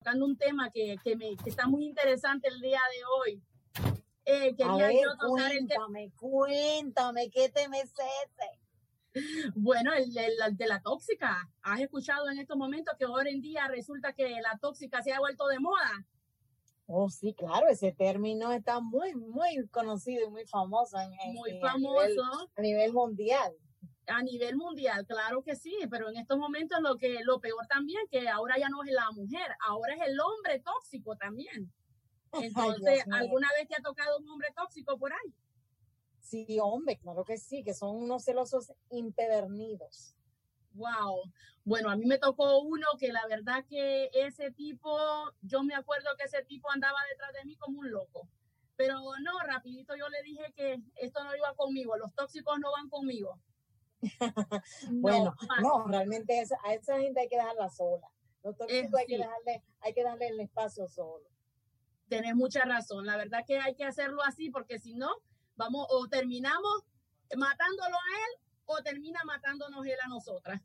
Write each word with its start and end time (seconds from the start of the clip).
tocando 0.00 0.24
un 0.24 0.36
tema 0.36 0.70
que, 0.70 0.96
que, 1.04 1.14
me, 1.14 1.36
que 1.36 1.50
está 1.50 1.66
muy 1.66 1.84
interesante 1.84 2.48
el 2.48 2.60
día 2.60 2.80
de 2.90 3.04
hoy. 3.04 3.42
Eh, 4.24 4.54
quería 4.56 4.74
ver, 4.76 4.94
yo 4.94 5.10
tocar 5.18 5.50
cuéntame, 5.50 6.04
el 6.04 6.12
cuéntame, 6.14 7.30
¿qué 7.30 7.48
te 7.50 7.68
mereces? 7.68 7.94
Bueno, 9.54 9.92
el, 9.92 10.16
el, 10.16 10.56
de 10.56 10.66
la 10.66 10.80
tóxica. 10.80 11.46
¿Has 11.62 11.80
escuchado 11.80 12.30
en 12.30 12.38
estos 12.38 12.56
momentos 12.56 12.94
que 12.98 13.04
hoy 13.04 13.28
en 13.28 13.40
día 13.42 13.66
resulta 13.68 14.12
que 14.12 14.40
la 14.40 14.56
tóxica 14.58 15.02
se 15.02 15.12
ha 15.12 15.18
vuelto 15.18 15.48
de 15.48 15.58
moda? 15.58 16.06
Oh, 16.86 17.10
sí, 17.10 17.34
claro, 17.34 17.68
ese 17.68 17.92
término 17.92 18.52
está 18.52 18.80
muy, 18.80 19.14
muy 19.14 19.68
conocido 19.70 20.26
y 20.26 20.30
muy 20.30 20.46
famoso. 20.46 20.96
En, 20.98 21.34
muy 21.34 21.58
famoso. 21.60 22.48
a 22.56 22.62
nivel 22.62 22.92
mundial 22.92 23.52
a 24.10 24.22
nivel 24.22 24.56
mundial, 24.56 25.06
claro 25.06 25.42
que 25.42 25.56
sí, 25.56 25.76
pero 25.90 26.08
en 26.08 26.16
estos 26.16 26.38
momentos 26.38 26.78
lo 26.80 26.96
que 26.96 27.20
lo 27.24 27.40
peor 27.40 27.66
también 27.68 28.06
que 28.10 28.28
ahora 28.28 28.58
ya 28.58 28.68
no 28.68 28.82
es 28.82 28.90
la 28.92 29.10
mujer, 29.12 29.56
ahora 29.66 29.94
es 29.94 30.02
el 30.08 30.20
hombre 30.20 30.60
tóxico 30.60 31.16
también. 31.16 31.72
Entonces, 32.32 33.04
¿alguna 33.12 33.48
vez 33.58 33.68
te 33.68 33.76
ha 33.76 33.82
tocado 33.82 34.18
un 34.18 34.28
hombre 34.28 34.48
tóxico 34.54 34.98
por 34.98 35.12
ahí? 35.12 35.34
Sí, 36.20 36.58
hombre, 36.62 36.98
claro 36.98 37.24
que 37.24 37.38
sí, 37.38 37.62
que 37.64 37.74
son 37.74 37.96
unos 37.96 38.24
celosos 38.24 38.72
impedernidos. 38.90 40.14
Wow. 40.74 41.22
Bueno, 41.64 41.90
a 41.90 41.96
mí 41.96 42.06
me 42.06 42.18
tocó 42.18 42.60
uno 42.60 42.86
que 42.98 43.12
la 43.12 43.26
verdad 43.26 43.64
que 43.68 44.10
ese 44.12 44.52
tipo, 44.52 44.96
yo 45.42 45.62
me 45.64 45.74
acuerdo 45.74 46.10
que 46.16 46.24
ese 46.24 46.44
tipo 46.44 46.70
andaba 46.70 46.98
detrás 47.10 47.32
de 47.32 47.44
mí 47.44 47.56
como 47.56 47.80
un 47.80 47.90
loco. 47.90 48.28
Pero 48.76 48.94
no, 49.22 49.38
rapidito 49.40 49.94
yo 49.96 50.08
le 50.08 50.22
dije 50.22 50.52
que 50.54 50.80
esto 50.96 51.22
no 51.24 51.36
iba 51.36 51.52
conmigo, 51.54 51.96
los 51.96 52.14
tóxicos 52.14 52.58
no 52.60 52.70
van 52.72 52.88
conmigo. 52.88 53.38
bueno, 54.90 55.34
no, 55.60 55.86
realmente 55.86 56.38
a 56.64 56.74
esa 56.74 56.98
gente 56.98 57.20
hay 57.20 57.28
que 57.28 57.36
dejarla 57.36 57.68
sola. 57.68 58.08
Los 58.42 58.56
tóxicos 58.56 59.00
hay, 59.00 59.06
que 59.06 59.18
darle, 59.18 59.62
hay 59.80 59.92
que 59.92 60.02
darle 60.02 60.28
el 60.28 60.40
espacio 60.40 60.88
solo. 60.88 61.28
Tienes 62.08 62.34
mucha 62.34 62.64
razón. 62.64 63.06
La 63.06 63.16
verdad 63.16 63.44
que 63.46 63.58
hay 63.58 63.74
que 63.74 63.84
hacerlo 63.84 64.22
así 64.22 64.50
porque 64.50 64.78
si 64.78 64.94
no, 64.94 65.10
vamos 65.56 65.86
o 65.90 66.08
terminamos 66.08 66.84
matándolo 67.36 67.94
a 67.94 68.16
él 68.16 68.46
o 68.64 68.82
termina 68.82 69.20
matándonos 69.24 69.84
él 69.86 69.98
a 70.02 70.08
nosotras. 70.08 70.60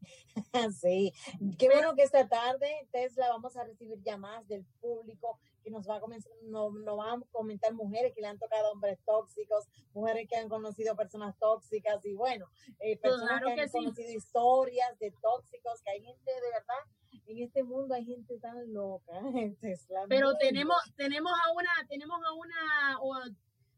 Sí, 0.80 1.12
qué 1.58 1.68
bueno 1.68 1.94
que 1.94 2.02
esta 2.02 2.28
tarde, 2.28 2.88
Tesla, 2.92 3.28
vamos 3.28 3.56
a 3.56 3.64
recibir 3.64 4.00
llamadas 4.02 4.46
del 4.46 4.64
público 4.80 5.38
nos 5.70 5.88
va 5.88 5.96
a 5.96 6.00
comenzar, 6.00 6.32
nos, 6.42 6.72
van 6.84 7.22
a 7.22 7.24
comentar 7.30 7.72
mujeres 7.74 8.12
que 8.14 8.20
le 8.20 8.28
han 8.28 8.38
tocado 8.38 8.72
hombres 8.72 8.98
tóxicos, 9.04 9.66
mujeres 9.92 10.26
que 10.28 10.36
han 10.36 10.48
conocido 10.48 10.96
personas 10.96 11.36
tóxicas 11.38 12.04
y 12.04 12.14
bueno, 12.14 12.46
eh, 12.80 12.96
personas 12.98 13.42
que, 13.42 13.60
han 13.60 13.68
conocido 13.68 14.10
historias 14.10 14.98
de 14.98 15.12
tóxicos, 15.22 15.82
que 15.82 15.90
hay 15.90 16.02
gente 16.02 16.30
de 16.30 16.50
verdad, 16.52 17.22
en 17.26 17.42
este 17.42 17.62
mundo 17.62 17.94
hay 17.94 18.04
gente 18.04 18.38
tan 18.38 18.72
loca. 18.72 19.12
Tesla, 19.60 20.04
Pero 20.08 20.34
tenemos, 20.38 20.78
tenemos 20.96 21.32
a 21.32 21.52
una, 21.52 21.70
tenemos 21.88 22.18
a 22.24 22.32
una 22.32 22.98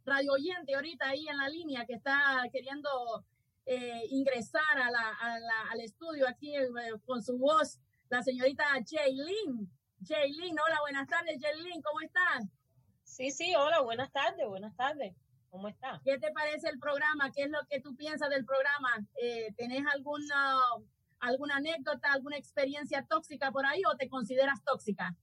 radio 0.04 0.32
oyente 0.32 0.74
ahorita 0.74 1.08
ahí 1.08 1.28
en 1.28 1.36
la 1.36 1.48
línea 1.48 1.84
que 1.86 1.94
está 1.94 2.42
queriendo 2.52 2.88
eh, 3.66 4.02
ingresar 4.10 4.78
a 4.78 4.90
la, 4.90 5.16
al 5.70 5.80
estudio 5.80 6.26
aquí 6.28 6.56
eh, 6.56 6.68
con 7.06 7.22
su 7.22 7.38
voz, 7.38 7.78
la 8.08 8.22
señorita 8.22 8.64
Jaylin. 8.84 9.70
Jaylin, 10.06 10.58
hola, 10.58 10.80
buenas 10.80 11.06
tardes, 11.08 11.38
Jaylin, 11.40 11.82
¿cómo 11.82 12.00
estás? 12.00 12.44
Sí, 13.04 13.30
sí, 13.30 13.54
hola, 13.54 13.80
buenas 13.80 14.10
tardes, 14.10 14.46
buenas 14.46 14.74
tardes. 14.74 15.14
¿Cómo 15.50 15.68
estás? 15.68 16.00
¿Qué 16.04 16.16
te 16.18 16.30
parece 16.32 16.68
el 16.68 16.78
programa? 16.78 17.30
¿Qué 17.32 17.42
es 17.42 17.50
lo 17.50 17.58
que 17.68 17.80
tú 17.80 17.96
piensas 17.96 18.30
del 18.30 18.44
programa? 18.44 19.04
Eh, 19.20 19.52
¿Tenés 19.56 19.84
alguna, 19.92 20.58
alguna 21.18 21.56
anécdota, 21.56 22.12
alguna 22.12 22.36
experiencia 22.36 23.04
tóxica 23.04 23.50
por 23.50 23.66
ahí 23.66 23.82
o 23.84 23.96
te 23.96 24.08
consideras 24.08 24.62
tóxica? 24.64 25.14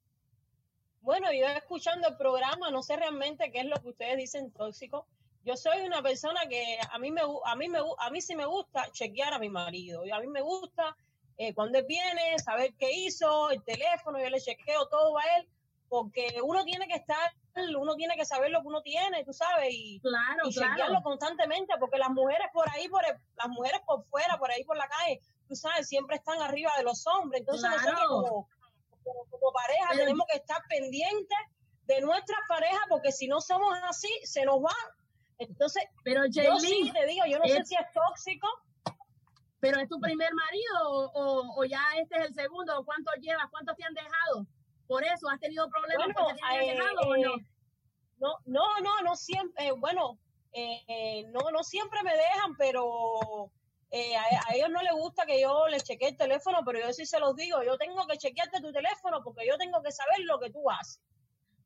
Bueno, 1.02 1.32
yo 1.32 1.48
escuchando 1.48 2.10
el 2.10 2.18
programa, 2.18 2.70
no 2.70 2.84
sé 2.84 2.98
realmente 2.98 3.52
qué 3.52 3.62
es 3.62 3.66
lo 3.66 3.82
que 3.82 3.90
ustedes 3.90 4.18
dicen 4.18 4.52
tóxico, 4.52 5.08
yo 5.44 5.56
soy 5.56 5.86
una 5.86 6.04
persona 6.04 6.42
que 6.50 6.78
a 6.92 7.00
mí 7.00 7.10
me 7.10 7.22
a 7.22 7.56
mí 7.56 7.70
me 7.70 7.80
a 7.80 8.10
mí 8.10 8.20
sí 8.20 8.36
me 8.36 8.46
gusta 8.46 8.92
chequear 8.92 9.34
a 9.34 9.40
mi 9.40 9.50
marido 9.50 10.06
y 10.06 10.12
a 10.12 10.20
mí 10.20 10.28
me 10.28 10.42
gusta 10.42 10.98
eh, 11.38 11.54
cuando 11.54 11.80
él 11.80 11.86
viene 11.88 12.38
saber 12.40 12.74
qué 12.78 12.92
hizo 12.92 13.50
el 13.52 13.64
teléfono 13.64 14.20
yo 14.20 14.30
le 14.30 14.42
chequeo 14.42 14.88
todo 14.88 15.18
a 15.18 15.24
él 15.38 15.48
porque 15.90 16.40
uno 16.44 16.66
tiene 16.66 16.88
que 16.88 16.96
estar 16.96 17.32
uno 17.80 17.96
tiene 17.96 18.16
que 18.16 18.26
saber 18.26 18.52
lo 18.52 18.62
que 18.62 18.68
uno 18.68 18.82
tiene 18.82 19.24
tú 19.24 19.34
sabes 19.34 19.70
y, 19.72 20.00
claro, 20.02 20.50
chequearlo 20.50 21.02
constantemente 21.02 21.74
porque 21.80 21.98
las 21.98 22.10
mujeres 22.10 22.48
por 22.54 22.70
ahí 22.70 22.88
por 22.88 23.02
las 23.04 23.48
mujeres 23.50 23.82
por 23.86 24.06
fuera 24.06 24.38
por 24.38 24.52
ahí 24.52 24.64
por 24.64 24.78
la 24.78 24.88
calle 24.88 25.22
tú 25.48 25.56
sabes 25.56 25.88
siempre 25.88 26.18
están 26.18 26.42
arriba 26.42 26.72
de 26.78 26.84
los 26.84 27.06
hombres. 27.08 27.42
Entonces 27.42 27.70
nosotros 27.70 28.02
como, 28.08 28.50
como, 29.30 29.52
pareja 29.54 29.96
tenemos 29.96 30.28
que 30.30 30.38
estar 30.38 30.62
pendientes 30.70 31.38
de 31.86 32.02
nuestras 32.02 32.40
parejas 32.48 32.82
porque 32.90 33.12
si 33.12 33.28
no 33.28 33.40
somos 33.42 33.74
así 33.84 34.10
se 34.24 34.46
nos 34.46 34.58
va. 34.58 34.76
Entonces, 35.40 35.84
pero 36.04 36.26
yo 36.26 36.60
sí 36.60 36.92
te 36.94 37.06
digo, 37.06 37.26
yo 37.28 37.40
no 37.40 37.46
sé 37.46 37.64
si 37.66 37.76
es 37.76 37.94
tóxico. 37.94 38.48
Pero 39.60 39.80
es 39.80 39.90
tu 39.90 40.00
primer 40.00 40.30
marido 40.34 41.12
o, 41.14 41.66
ya 41.66 41.82
este 42.00 42.18
es 42.20 42.26
el 42.28 42.34
segundo, 42.34 42.84
¿cuántos 42.86 43.16
llevas? 43.22 43.50
¿Cuántos 43.50 43.76
te 43.76 43.84
han 43.84 43.94
dejado? 43.94 44.46
Por 44.88 45.04
eso, 45.04 45.28
¿has 45.30 45.40
tenido 45.40 45.68
problemas 45.70 46.08
porque 46.16 46.36
te 46.36 46.44
han 46.46 46.78
dejado 46.78 47.02
o 47.02 47.18
no? 47.18 47.36
No, 48.20 48.34
no, 48.46 48.80
no, 48.82 49.02
no 49.02 49.16
siempre, 49.16 49.68
eh, 49.68 49.72
bueno, 49.72 50.20
eh, 50.54 51.24
no, 51.28 51.52
no 51.52 51.64
siempre 51.64 52.02
me 52.04 52.12
dejan, 52.12 52.56
pero 52.58 53.52
eh, 53.92 54.16
a, 54.16 54.56
ellos 54.56 54.70
no 54.70 54.82
les 54.82 54.94
gusta 54.94 55.26
que 55.26 55.42
yo 55.42 55.68
les 55.68 55.84
chequee 55.84 56.10
el 56.10 56.18
teléfono, 56.18 56.60
pero 56.66 56.80
yo 56.80 56.92
sí 56.94 57.06
se 57.06 57.20
los 57.20 57.36
digo, 57.36 57.64
yo 57.64 57.78
tengo 57.78 58.06
que 58.08 58.18
chequearte 58.18 58.60
tu 58.60 58.72
teléfono 58.72 59.24
porque 59.24 59.48
yo 59.48 59.58
tengo 59.58 59.82
que 59.82 59.92
saber 59.92 60.20
lo 60.22 60.40
que 60.40 60.50
tú 60.50 60.70
haces. 60.70 61.02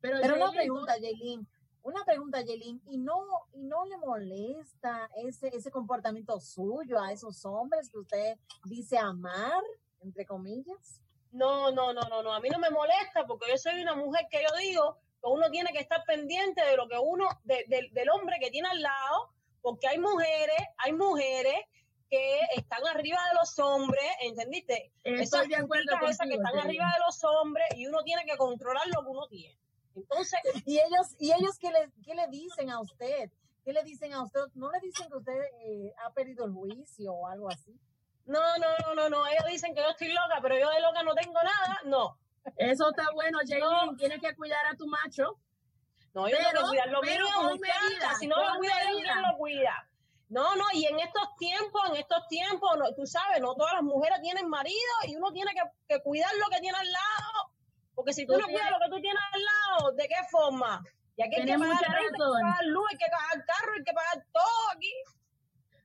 Pero, 0.02 0.18
pero 0.22 0.36
una 0.36 0.52
pregunta, 0.52 0.94
Jaylin, 0.94 1.48
una 1.84 2.04
pregunta, 2.06 2.42
Yelin, 2.42 2.82
¿y 2.88 2.98
no, 2.98 3.24
¿y 3.54 3.64
no 3.64 3.86
le 3.86 3.98
molesta 3.98 5.10
ese, 5.16 5.56
ese 5.56 5.72
comportamiento 5.72 6.40
suyo 6.40 7.00
a 7.00 7.12
esos 7.12 7.46
hombres 7.46 7.90
que 7.90 7.98
usted 7.98 8.38
dice 8.66 8.98
amar, 8.98 9.64
entre 10.02 10.26
comillas? 10.26 11.02
No, 11.32 11.72
no, 11.72 11.94
no, 11.94 12.02
no, 12.10 12.22
no, 12.22 12.34
a 12.34 12.40
mí 12.40 12.50
no 12.50 12.60
me 12.60 12.70
molesta 12.70 13.26
porque 13.26 13.50
yo 13.50 13.58
soy 13.58 13.82
una 13.82 13.96
mujer 13.96 14.28
que 14.30 14.44
yo 14.44 14.58
digo 14.58 14.98
que 15.22 15.30
uno 15.30 15.50
tiene 15.50 15.72
que 15.72 15.80
estar 15.80 16.04
pendiente 16.06 16.62
de 16.66 16.76
lo 16.76 16.88
que 16.88 16.98
uno, 16.98 17.28
del 17.46 18.10
hombre 18.10 18.38
que 18.40 18.50
tiene 18.50 18.68
al 18.68 18.82
lado, 18.82 19.30
porque 19.62 19.88
hay 19.88 20.00
mujeres, 20.00 20.58
hay 20.78 20.94
mujeres 20.94 21.56
que 22.10 22.40
están 22.58 22.86
arriba 22.88 23.20
de 23.30 23.40
los 23.40 23.58
hombres, 23.60 24.04
¿entendiste? 24.22 24.92
Estoy 25.04 25.48
de 25.48 25.56
acuerdo 25.56 25.94
que 26.00 26.12
están 26.12 26.32
arriba 26.60 26.86
de 26.86 27.06
los 27.06 27.24
hombres 27.24 27.66
y 27.76 27.88
uno 27.88 28.04
tiene 28.04 28.26
que 28.26 28.36
controlar 28.36 28.86
lo 28.88 29.04
que 29.04 29.10
uno 29.10 29.28
tiene. 29.28 29.58
Entonces, 29.96 30.40
¿y 30.66 30.80
ellos, 30.80 31.16
y 31.20 31.32
ellos 31.32 31.58
qué 31.60 31.70
le, 31.72 31.92
qué 32.04 32.16
le 32.16 32.28
dicen 32.28 32.70
a 32.70 32.80
usted? 32.80 33.30
¿Qué 33.64 33.74
le 33.74 33.84
dicen 33.84 34.14
a 34.14 34.24
usted? 34.24 34.42
¿No 34.56 34.72
le 34.72 34.80
dicen 34.80 35.08
que 35.10 35.18
usted 35.18 35.40
eh, 35.66 35.94
ha 36.04 36.12
perdido 36.12 36.46
el 36.46 36.54
juicio 36.54 37.14
o 37.14 37.28
algo 37.28 37.50
así? 37.50 37.78
No, 38.26 38.40
no, 38.58 38.68
no, 38.86 38.96
no, 38.96 39.10
no. 39.10 39.28
Ellos 39.28 39.46
dicen 39.50 39.76
que 39.76 39.82
yo 39.82 39.90
estoy 39.90 40.10
loca, 40.10 40.40
pero 40.42 40.58
yo 40.58 40.70
de 40.70 40.80
loca 40.80 41.04
no 41.04 41.14
tengo 41.14 41.40
nada. 41.44 41.82
No. 41.86 42.18
Eso 42.56 42.90
está 42.90 43.12
bueno, 43.14 43.40
Jaylin. 43.46 43.98
Tienes 43.98 44.20
que 44.20 44.36
cuidar 44.36 44.66
a 44.66 44.76
tu 44.76 44.88
macho. 44.88 45.38
No, 46.14 46.28
yo 46.28 46.38
tengo 46.38 46.50
que 46.52 46.70
cuidar 46.70 46.90
lo 46.90 47.02
mío, 47.02 47.26
Si 48.20 48.28
no 48.28 48.36
lo 48.36 48.58
cuida, 48.58 48.74
¿quién 48.92 49.22
lo 49.22 49.38
cuida? 49.38 49.88
No, 50.30 50.56
no, 50.56 50.64
y 50.74 50.86
en 50.86 50.98
estos 51.00 51.36
tiempos, 51.38 51.82
en 51.90 51.98
estos 51.98 52.26
tiempos, 52.30 52.78
no, 52.78 52.94
tú 52.94 53.06
sabes, 53.06 53.42
no 53.42 53.54
todas 53.54 53.74
las 53.74 53.84
mujeres 53.84 54.22
tienen 54.22 54.48
marido 54.48 54.94
y 55.06 55.16
uno 55.18 55.30
tiene 55.34 55.52
que, 55.52 55.62
que 55.90 56.02
cuidar 56.02 56.32
lo 56.36 56.50
que 56.50 56.62
tiene 56.62 56.78
al 56.78 56.90
lado 56.90 57.41
porque 58.02 58.14
si 58.14 58.26
tú 58.26 58.34
no 58.36 58.46
cuidas 58.46 58.72
lo 58.72 58.80
que 58.80 58.90
tú 58.90 59.00
tienes 59.00 59.22
al 59.32 59.42
lado, 59.44 59.92
¿de 59.92 60.08
qué 60.08 60.16
forma? 60.32 60.84
Y 61.16 61.22
aquí 61.22 61.36
hay 61.36 61.46
que 61.46 61.54
pagar 61.54 61.72
hay 61.72 62.08
que 62.08 62.18
pagar 62.18 62.66
luz, 62.66 62.86
hay 62.90 62.98
que 62.98 63.06
pagar 63.12 63.46
carro, 63.46 63.74
hay 63.78 63.84
que 63.84 63.94
pagar 63.94 64.26
todo 64.34 64.72
aquí. 64.76 64.94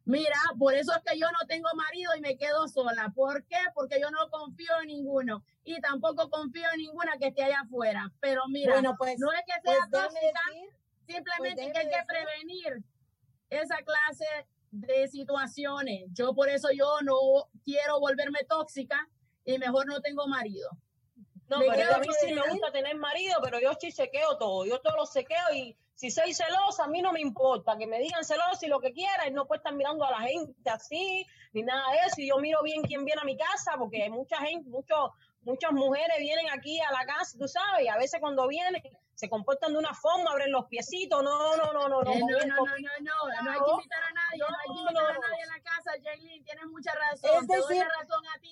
Mira, 0.06 0.38
por 0.58 0.72
eso 0.72 0.94
es 0.96 1.02
que 1.04 1.18
yo 1.18 1.26
no 1.26 1.46
tengo 1.46 1.68
marido 1.74 2.16
y 2.16 2.22
me 2.22 2.38
quedo 2.38 2.68
sola. 2.68 3.12
¿Por 3.14 3.44
qué? 3.44 3.58
Porque 3.74 4.00
yo 4.00 4.10
no 4.10 4.30
confío 4.30 4.80
en 4.80 4.86
ninguno 4.86 5.44
y 5.62 5.78
tampoco 5.82 6.30
confío 6.30 6.64
en 6.72 6.78
ninguna 6.78 7.18
que 7.18 7.26
esté 7.26 7.42
allá 7.42 7.60
afuera. 7.66 8.10
Pero 8.20 8.44
mira, 8.48 8.80
pues, 8.96 9.18
no 9.18 9.30
es 9.32 9.42
que 9.44 9.60
sea 9.60 9.86
pues 9.90 9.90
tóxica, 9.90 10.40
simplemente 11.06 11.62
pues 11.64 11.72
que 11.74 11.78
hay 11.80 11.88
que 11.90 12.06
prevenir 12.06 12.82
esa 13.50 13.76
clase 13.84 14.24
de 14.70 15.06
situaciones. 15.08 16.06
Yo 16.14 16.34
por 16.34 16.48
eso 16.48 16.68
yo 16.72 17.02
no 17.02 17.50
quiero 17.62 18.00
volverme 18.00 18.38
tóxica 18.48 19.06
y 19.44 19.58
mejor 19.58 19.86
no 19.86 20.00
tengo 20.00 20.26
marido. 20.28 20.70
No, 21.48 21.58
pero 21.58 21.94
a 21.94 21.98
mí 21.98 22.08
sí 22.20 22.32
me 22.32 22.48
gusta 22.48 22.72
tener 22.72 22.96
marido, 22.96 23.36
pero 23.42 23.60
yo 23.60 23.72
sí 23.80 23.90
sequeo 23.92 24.36
todo. 24.38 24.66
Yo 24.66 24.80
todo 24.80 24.96
lo 24.96 25.06
sequeo 25.06 25.52
y 25.54 25.76
si 25.94 26.10
soy 26.10 26.34
celosa, 26.34 26.84
a 26.84 26.88
mí 26.88 27.00
no 27.02 27.12
me 27.12 27.20
importa. 27.20 27.76
Que 27.78 27.86
me 27.86 27.98
digan 27.98 28.24
celosa 28.24 28.66
y 28.66 28.68
lo 28.68 28.80
que 28.80 28.92
quieran. 28.92 29.32
No 29.32 29.46
puedo 29.46 29.58
estar 29.58 29.74
mirando 29.74 30.04
a 30.04 30.10
la 30.10 30.20
gente 30.20 30.70
así, 30.70 31.26
ni 31.52 31.62
nada 31.62 31.92
de 31.92 31.98
eso. 32.06 32.20
Y 32.20 32.28
yo 32.28 32.38
miro 32.38 32.62
bien 32.62 32.82
quién 32.82 33.04
viene 33.04 33.20
a 33.20 33.24
mi 33.24 33.36
casa, 33.36 33.72
porque 33.78 34.02
hay 34.02 34.10
mucha 34.10 34.38
gente, 34.38 34.68
muchos, 34.68 35.10
muchas 35.42 35.72
mujeres 35.72 36.18
vienen 36.18 36.50
aquí 36.50 36.80
a 36.80 36.90
la 36.90 37.06
casa, 37.06 37.38
tú 37.38 37.46
sabes, 37.46 37.84
y 37.84 37.88
a 37.88 37.96
veces 37.96 38.20
cuando 38.20 38.48
vienen 38.48 38.82
se 39.16 39.30
comportan 39.30 39.72
de 39.72 39.78
una 39.78 39.94
forma, 39.94 40.30
abren 40.30 40.52
los 40.52 40.66
piecitos. 40.66 41.22
No, 41.22 41.56
no, 41.56 41.72
no, 41.72 41.88
no. 41.88 42.02
No, 42.02 42.02
no, 42.02 42.12
no, 42.12 42.12
no, 42.12 42.26
no, 42.26 42.44
no, 42.44 43.50
hay 43.50 43.58
que 43.58 43.70
invitar 43.72 44.02
a 44.02 44.12
nadie, 44.12 44.38
no, 44.38 44.46
hay 44.46 44.74
que 44.74 44.80
invitar 44.80 45.04
a 45.06 45.18
nadie 45.18 45.42
a 45.42 45.46
la 45.46 45.60
casa, 45.62 45.90
Jaylin, 46.02 46.44
tienes 46.44 46.66
mucha 46.66 46.92
razón. 46.92 47.30
Es 47.42 47.48
decir, 47.48 47.82
razón 47.98 48.26
a 48.26 48.38
ti 48.40 48.45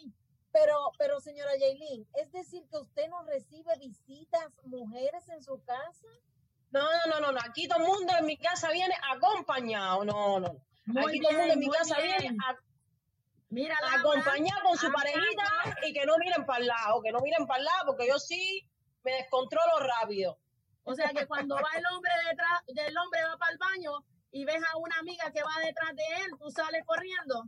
Pero, 0.54 0.92
pero 0.98 1.18
señora 1.18 1.50
Yailin, 1.58 2.06
¿es 2.14 2.30
decir 2.30 2.62
que 2.70 2.78
usted 2.78 3.08
no 3.08 3.24
recibe 3.24 3.76
visitas 3.76 4.46
mujeres 4.64 5.28
en 5.28 5.42
su 5.42 5.60
casa? 5.64 6.06
No, 6.70 6.80
no, 7.06 7.20
no, 7.20 7.32
no, 7.32 7.40
aquí 7.44 7.66
todo 7.66 7.80
el 7.80 7.88
mundo 7.88 8.12
en 8.16 8.24
mi 8.24 8.36
casa 8.36 8.70
viene 8.70 8.94
acompañado, 9.10 10.04
no, 10.04 10.38
no. 10.38 10.62
aquí 11.00 11.20
todo 11.20 11.32
el 11.32 11.38
mundo 11.38 11.54
en 11.54 11.58
mi 11.58 11.68
casa 11.68 11.96
viene 12.00 12.36
Mira, 13.48 13.76
acompañado 13.98 14.62
con 14.62 14.78
su 14.78 14.92
parejita 14.92 15.76
y 15.86 15.92
que 15.92 16.06
no 16.06 16.18
miren 16.18 16.46
para 16.46 16.60
el 16.60 16.66
lado, 16.68 17.02
que 17.02 17.10
no 17.10 17.18
miren 17.18 17.48
para 17.48 17.58
el 17.58 17.64
lado, 17.64 17.86
porque 17.86 18.06
yo 18.06 18.18
sí 18.20 18.64
me 19.02 19.12
descontrolo 19.12 19.80
rápido. 19.80 20.38
O 20.84 20.94
sea 20.94 21.10
que 21.10 21.26
cuando 21.26 21.56
va 21.56 21.68
el 21.76 21.84
hombre 21.92 22.12
detrás, 22.30 22.62
del 22.66 22.96
hombre 22.96 23.20
va 23.24 23.36
para 23.38 23.52
el 23.52 23.58
baño 23.58 23.90
y 24.30 24.44
ves 24.44 24.62
a 24.72 24.76
una 24.78 24.98
amiga 24.98 25.32
que 25.32 25.42
va 25.42 25.64
detrás 25.64 25.96
de 25.96 26.02
él, 26.24 26.30
tú 26.38 26.48
sales 26.50 26.84
corriendo. 26.86 27.42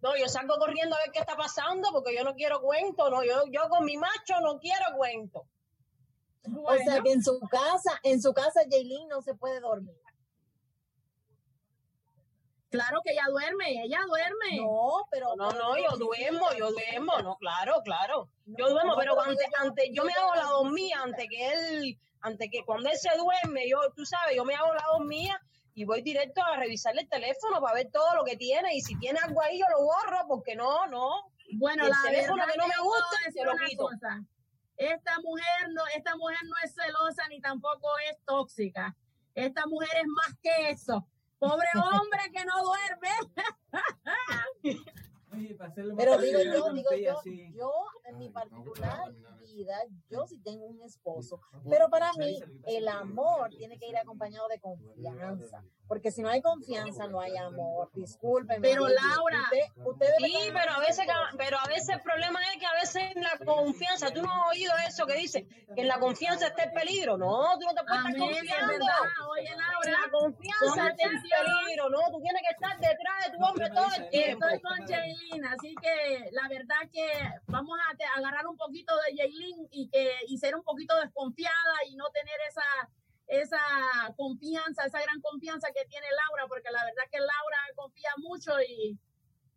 No, 0.00 0.16
yo 0.16 0.28
salgo 0.28 0.56
corriendo 0.58 0.94
a 0.94 1.00
ver 1.00 1.10
qué 1.12 1.18
está 1.18 1.36
pasando 1.36 1.88
porque 1.92 2.14
yo 2.14 2.22
no 2.22 2.34
quiero 2.34 2.60
cuento, 2.60 3.10
no, 3.10 3.24
yo, 3.24 3.44
yo 3.50 3.68
con 3.68 3.84
mi 3.84 3.96
macho 3.96 4.40
no 4.40 4.58
quiero 4.58 4.84
cuento. 4.96 5.46
O 6.64 6.76
sea 6.76 7.02
que 7.02 7.12
en 7.12 7.22
su 7.22 7.38
casa, 7.50 7.98
en 8.02 8.22
su 8.22 8.32
casa 8.32 8.60
Jaylin 8.70 9.08
no 9.08 9.20
se 9.22 9.34
puede 9.34 9.60
dormir. 9.60 9.96
Claro 12.70 13.00
que 13.02 13.12
ella 13.12 13.24
duerme, 13.30 13.82
ella 13.82 14.00
duerme. 14.06 14.60
No, 14.60 15.06
pero. 15.10 15.34
No, 15.36 15.50
no, 15.52 15.76
yo 15.78 15.96
duermo, 15.96 16.52
yo 16.56 16.70
duermo, 16.70 17.18
no, 17.22 17.36
claro, 17.38 17.80
claro. 17.82 18.28
Yo 18.44 18.68
duermo, 18.68 18.94
pero 18.96 19.18
antes, 19.20 19.46
antes, 19.58 19.88
yo 19.92 20.04
me 20.04 20.12
hago 20.12 20.34
la 20.34 20.44
dormida 20.44 21.02
antes 21.02 21.26
que 21.30 21.48
él, 21.50 21.98
antes 22.20 22.48
que 22.52 22.64
cuando 22.64 22.90
él 22.90 22.98
se 22.98 23.10
duerme, 23.16 23.68
yo, 23.68 23.78
tú 23.96 24.04
sabes, 24.04 24.36
yo 24.36 24.44
me 24.44 24.54
hago 24.54 24.74
la 24.74 24.84
dormida 24.92 25.40
y 25.78 25.84
voy 25.84 26.02
directo 26.02 26.42
a 26.42 26.56
revisarle 26.56 27.02
el 27.02 27.08
teléfono 27.08 27.60
para 27.60 27.74
ver 27.74 27.88
todo 27.92 28.16
lo 28.16 28.24
que 28.24 28.36
tiene 28.36 28.74
y 28.74 28.80
si 28.80 28.98
tiene 28.98 29.20
algo 29.20 29.40
ahí 29.40 29.60
yo 29.60 29.64
lo 29.70 29.84
borro 29.84 30.26
porque 30.26 30.56
no, 30.56 30.88
no. 30.88 31.30
Bueno, 31.52 31.84
el 31.84 31.90
la 31.90 32.02
teléfono 32.02 32.44
que 32.44 32.58
no 32.58 32.66
me 32.66 32.82
gusta 32.82 33.16
se 33.32 33.44
lo 33.44 33.52
quito. 33.64 33.88
Esta 34.76 35.20
mujer 35.20 35.70
no, 35.72 35.82
esta 35.94 36.16
mujer 36.16 36.38
no 36.42 36.54
es 36.64 36.74
celosa 36.74 37.28
ni 37.28 37.40
tampoco 37.40 37.86
es 38.10 38.18
tóxica. 38.24 38.96
Esta 39.36 39.66
mujer 39.68 39.90
es 40.00 40.06
más 40.08 40.36
que 40.42 40.70
eso. 40.70 41.06
Pobre 41.38 41.68
hombre 41.76 42.22
que 42.32 42.44
no 42.44 42.54
duerme. 42.64 43.12
Pero 45.96 46.18
digo 46.18 46.38
yo, 46.42 46.72
digo 46.72 46.90
yo, 46.94 47.20
yo 47.54 47.72
en 48.04 48.18
mi 48.18 48.28
particular 48.30 49.12
vida, 49.40 49.76
yo 50.10 50.26
sí 50.26 50.38
tengo 50.42 50.66
un 50.66 50.82
esposo, 50.82 51.40
pero 51.68 51.88
para 51.88 52.12
mí 52.14 52.38
el 52.66 52.88
amor 52.88 53.50
tiene 53.56 53.78
que 53.78 53.88
ir 53.88 53.96
acompañado 53.96 54.46
de 54.48 54.60
confianza, 54.60 55.64
porque 55.86 56.10
si 56.10 56.22
no 56.22 56.28
hay 56.28 56.42
confianza 56.42 57.06
no 57.08 57.20
hay 57.20 57.36
amor, 57.36 57.90
disculpen. 57.94 58.60
Pero 58.60 58.86
Laura, 58.88 59.48
sí, 59.50 59.60
pero 60.52 60.72
a 60.72 60.80
veces, 60.80 61.06
pero 61.36 61.58
a 61.58 61.66
veces 61.66 61.88
el 61.96 62.02
problema 62.02 62.40
es 62.52 62.58
que 62.58 62.66
a 62.66 62.74
veces 62.74 63.02
en 63.16 63.22
la 63.22 63.38
confianza, 63.44 64.10
tú 64.10 64.22
no 64.22 64.30
has 64.30 64.50
oído 64.50 64.72
eso 64.86 65.06
que 65.06 65.14
dice, 65.14 65.46
que 65.74 65.80
en 65.80 65.88
la 65.88 65.98
confianza 65.98 66.48
está 66.48 66.64
el 66.64 66.72
peligro, 66.72 67.16
no, 67.16 67.58
tú 67.58 67.66
no 67.66 67.74
te 67.74 67.82
puedes 67.86 68.04
estar 68.06 68.18
confiando. 68.18 68.84
Oye, 69.30 69.50
Laura, 69.50 69.90
la 69.90 70.10
confianza 70.10 70.88
está 70.90 71.08
el 71.08 71.22
peligro, 71.22 71.88
no, 71.90 72.00
tú 72.10 72.20
tienes 72.20 72.42
que 72.42 72.52
estar 72.52 72.78
detrás 72.78 73.24
de 73.24 73.36
tu 73.36 73.44
hombre 73.44 73.70
todo 73.70 73.88
el 73.96 74.10
tiempo. 74.10 74.46
Estoy 74.46 74.60
con 74.60 74.86
Así 75.50 75.74
que 75.80 76.30
la 76.32 76.48
verdad 76.48 76.88
que 76.92 77.06
vamos 77.46 77.78
a 77.78 78.18
agarrar 78.18 78.46
un 78.46 78.56
poquito 78.56 78.94
de 78.96 79.16
Jaylin 79.16 79.68
y 79.70 79.88
que 79.88 80.12
y 80.26 80.38
ser 80.38 80.56
un 80.56 80.62
poquito 80.62 80.96
desconfiada 81.00 81.74
y 81.88 81.96
no 81.96 82.08
tener 82.10 82.38
esa 82.48 82.88
esa 83.28 83.60
confianza, 84.16 84.86
esa 84.86 85.00
gran 85.00 85.20
confianza 85.20 85.68
que 85.68 85.84
tiene 85.88 86.06
Laura, 86.26 86.46
porque 86.48 86.70
la 86.70 86.82
verdad 86.82 87.02
que 87.10 87.18
Laura 87.18 87.58
confía 87.76 88.10
mucho 88.16 88.52
y... 88.62 88.98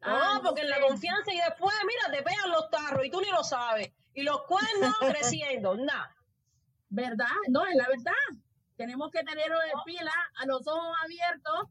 No, 0.01 0.41
porque 0.43 0.61
en 0.61 0.69
la 0.69 0.81
confianza 0.81 1.31
y 1.31 1.37
después, 1.37 1.73
mira, 1.85 2.17
te 2.17 2.23
pegan 2.23 2.49
los 2.49 2.69
tarros 2.69 3.05
y 3.05 3.11
tú 3.11 3.21
ni 3.21 3.29
lo 3.29 3.43
sabes. 3.43 3.91
Y 4.13 4.23
los 4.23 4.41
cuernos 4.43 4.95
creciendo, 4.99 5.75
nada. 5.75 6.15
¿Verdad? 6.89 7.27
No, 7.47 7.65
es 7.65 7.75
la 7.75 7.87
verdad. 7.87 8.13
Tenemos 8.75 9.09
que 9.11 9.23
tener 9.23 9.51
pila 9.85 10.13
a 10.35 10.45
los 10.47 10.67
ojos 10.67 10.97
abiertos. 11.03 11.69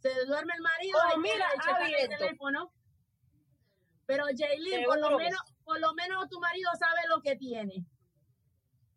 Se 0.00 0.24
duerme 0.24 0.54
el 0.56 0.62
marido 0.62 0.98
oh, 1.14 1.18
mira, 1.18 1.46
el 1.86 2.08
teléfono. 2.08 2.72
Pero 4.08 4.24
Jaylin, 4.34 4.84
por 4.86 4.98
lo 4.98 5.18
menos, 5.18 5.38
por 5.64 5.78
lo 5.78 5.92
menos 5.92 6.30
tu 6.30 6.40
marido 6.40 6.70
sabe 6.78 7.00
lo 7.14 7.20
que 7.20 7.36
tiene. 7.36 7.84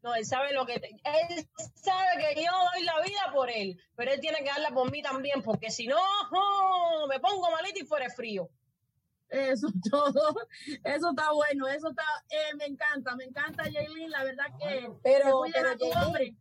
No, 0.02 0.16
él 0.16 0.25
sabe 0.25 0.54
lo 0.54 0.66
que... 0.66 0.75
él 0.75 1.50
sabe 1.75 2.34
que 2.34 2.46
yo 2.46 2.52
doy 2.74 2.84
la 2.86 3.02
vida 3.02 3.30
por 3.34 3.50
él, 3.50 3.78
pero 3.98 4.13
él 4.13 4.22
tiene 4.22 4.38
que 4.38 4.46
darla 4.46 4.69
por 4.69 4.90
mí 4.90 5.02
también, 5.02 5.44
porque 5.44 5.69
si 5.69 5.86
no, 5.86 5.98
oh, 6.31 7.08
me 7.10 7.19
pongo 7.19 7.52
malito 7.52 7.80
y 7.81 7.86
fuera 7.86 8.10
frío. 8.10 8.50
Eso 9.28 9.68
todo, 9.92 10.34
eso 10.81 11.10
está 11.10 11.31
bueno, 11.34 11.68
eso 11.68 11.90
está, 11.90 12.06
eh, 12.30 12.56
me 12.56 12.68
encanta, 12.68 13.13
me 13.18 13.25
encanta 13.25 13.63
Jaylin, 13.63 14.10
la 14.10 14.24
verdad 14.24 14.46
que... 14.58 14.90
Pero, 15.04 15.44
pero 15.52 15.75
Jaylin, 15.78 16.40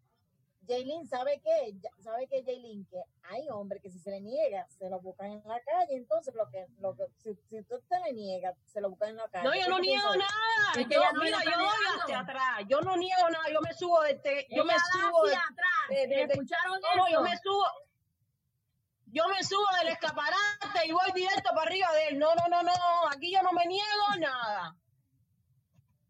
Jaylin, 0.67 1.07
¿sabe 1.07 1.41
qué? 1.43 1.75
¿Sabe 2.01 2.29
qué, 2.29 2.43
Jaylin? 2.45 2.87
Que 2.87 3.03
hay 3.23 3.49
hombres 3.49 3.83
que 3.83 3.91
si 3.91 3.99
se 3.99 4.11
le 4.11 4.21
niega, 4.21 4.67
se 4.69 4.89
lo 4.89 5.01
buscan 5.01 5.33
en 5.33 5.43
la 5.47 5.61
calle. 5.61 5.97
Entonces, 5.97 6.35
lo 6.35 6.49
que, 6.51 6.67
lo 6.79 6.95
que 6.97 7.05
si, 7.17 7.35
si 7.49 7.63
tú 7.65 7.81
te 7.89 7.99
le 8.01 8.13
niegas, 8.13 8.57
se 8.67 8.81
lo 8.81 8.91
buscan 8.91 9.11
en 9.11 9.17
la 9.17 9.29
calle. 9.29 9.49
No, 9.49 9.55
yo 9.55 9.69
no 9.69 9.79
niego 9.79 10.15
nada. 10.17 10.73
Es 10.77 10.87
que 10.87 10.95
yo, 10.95 11.13
no 11.13 11.23
mira, 11.23 11.39
yo 11.45 11.59
voy 11.59 12.01
hacia 12.01 12.21
atrás. 12.21 12.65
Yo 12.69 12.81
no 12.81 12.97
niego 12.97 13.31
nada. 13.31 13.45
Yo 13.53 13.61
me 13.61 13.73
subo 13.75 14.03
de 14.03 14.11
este, 14.13 14.47
yo 14.51 14.65
me 14.65 14.75
subo 14.93 15.27
atrás. 15.27 15.89
De, 15.89 16.07
de, 16.07 16.23
¿Escucharon 16.23 16.81
no, 16.97 17.09
yo 17.09 17.21
me 17.23 17.37
subo. 17.39 17.65
Yo 19.13 19.27
me 19.29 19.43
subo 19.43 19.67
del 19.81 19.89
escaparate 19.89 20.87
y 20.87 20.93
voy 20.93 21.11
directo 21.13 21.51
para 21.53 21.63
arriba 21.63 21.93
de 21.95 22.09
él. 22.09 22.19
No, 22.19 22.33
no, 22.37 22.47
no, 22.49 22.63
no. 22.63 22.73
Aquí 23.11 23.33
yo 23.33 23.43
no 23.43 23.53
me 23.53 23.67
niego 23.67 24.07
nada. 24.21 24.77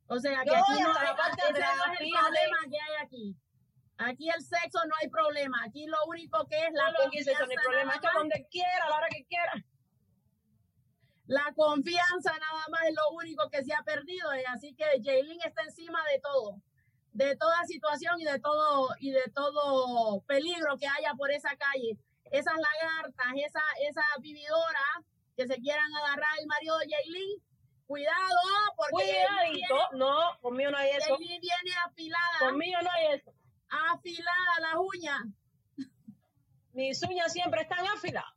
O 0.06 0.19
sea, 0.19 0.43
que 0.43 0.50
aquí 0.50 0.82
no, 0.82 0.93
la 0.93 1.17
parte 1.17 1.41
de 1.41 1.49
atrás, 1.50 1.76
no 1.76 1.93
es 1.93 2.00
el 2.00 2.11
problema 2.11 2.56
que 2.69 2.81
hay 2.81 3.06
aquí. 3.06 3.37
Aquí 4.00 4.31
el 4.31 4.43
sexo 4.43 4.81
no 4.87 4.94
hay 5.00 5.08
problema. 5.08 5.62
Aquí 5.62 5.87
lo 5.87 5.99
único 6.06 6.47
que 6.47 6.56
es 6.56 6.73
la 6.73 6.93
confianza. 6.94 7.32
no 7.44 7.50
hay 7.50 7.56
problema. 7.56 7.94
Esto 7.94 8.08
donde 8.14 8.47
quiera, 8.50 8.87
a 8.87 8.91
la 8.91 8.97
hora 8.97 9.08
que 9.11 9.25
quiera. 9.26 9.52
La 11.26 11.52
confianza 11.55 12.32
nada 12.32 12.64
más 12.70 12.81
es 12.88 12.94
lo 12.94 13.17
único 13.17 13.50
que 13.50 13.62
se 13.62 13.75
ha 13.75 13.82
perdido. 13.82 14.35
Y 14.35 14.44
así 14.47 14.75
que 14.75 14.85
Jaylin 15.05 15.41
está 15.44 15.62
encima 15.62 16.02
de 16.11 16.19
todo. 16.19 16.56
De 17.12 17.37
toda 17.37 17.64
situación 17.67 18.19
y 18.20 18.25
de 18.25 18.38
todo, 18.41 18.88
y 19.00 19.11
de 19.11 19.25
todo 19.35 20.23
peligro 20.23 20.79
que 20.79 20.87
haya 20.87 21.12
por 21.14 21.31
esa 21.31 21.55
calle. 21.56 21.99
Esas 22.31 22.55
lagartas, 22.56 23.26
esa, 23.37 23.62
esa 23.87 24.02
vividora 24.20 25.05
que 25.37 25.47
se 25.47 25.56
quieran 25.56 25.93
agarrar 25.94 26.38
el 26.38 26.47
marido 26.47 26.79
de 26.79 26.87
Jaylin, 26.88 27.43
cuidado, 27.87 28.41
porque. 28.76 28.93
Cuidadito, 28.93 29.88
no, 29.93 30.38
conmigo 30.41 30.70
no 30.70 30.79
hay 30.79 30.91
eso. 30.91 31.17
Jaylin 31.17 31.41
viene 31.41 31.76
afilada. 31.85 32.38
Conmigo 32.38 32.79
no 32.82 32.91
hay 32.93 33.17
eso 33.17 33.40
afilada 33.71 34.61
las 34.61 34.75
uñas. 34.77 35.23
Mis 36.73 37.03
uñas 37.03 37.33
siempre 37.33 37.62
están 37.62 37.87
afiladas. 37.87 38.33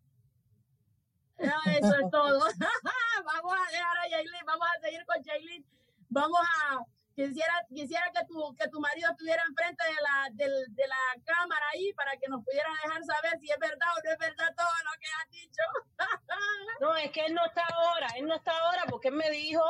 eso 1.38 1.96
es 1.96 2.12
todo. 2.12 2.40
vamos 3.26 3.54
a 3.54 3.72
dejar 3.72 3.98
a 3.98 4.10
Yailin, 4.10 4.46
vamos 4.46 4.68
a 4.68 4.82
seguir 4.82 5.06
con 5.06 5.24
Yailin. 5.24 5.66
Vamos 6.10 6.40
a, 6.42 6.80
quisiera, 7.16 7.54
quisiera 7.74 8.12
que 8.14 8.26
tu, 8.26 8.56
que 8.56 8.68
tu 8.70 8.80
marido 8.80 9.10
estuviera 9.12 9.44
enfrente 9.48 9.84
de 9.84 10.02
la, 10.02 10.30
de, 10.32 10.46
de 10.70 10.88
la 10.88 11.24
cámara 11.26 11.66
ahí 11.74 11.94
para 11.94 12.12
que 12.18 12.28
nos 12.28 12.44
pudiera 12.44 12.70
dejar 12.84 13.04
saber 13.04 13.40
si 13.40 13.50
es 13.50 13.60
verdad 13.60 13.90
o 13.98 14.02
no 14.04 14.12
es 14.12 14.18
verdad 14.18 14.56
todo 14.56 14.76
lo 14.86 15.00
que 15.00 15.08
has 15.08 15.30
dicho. 15.32 15.64
no, 16.82 16.96
es 16.96 17.12
que 17.12 17.26
él 17.26 17.34
no 17.34 17.46
está 17.46 17.66
ahora, 17.66 18.08
él 18.18 18.26
no 18.26 18.36
está 18.36 18.52
ahora 18.52 18.84
porque 18.90 19.10
él 19.10 19.16
me 19.16 19.30
dijo 19.32 19.64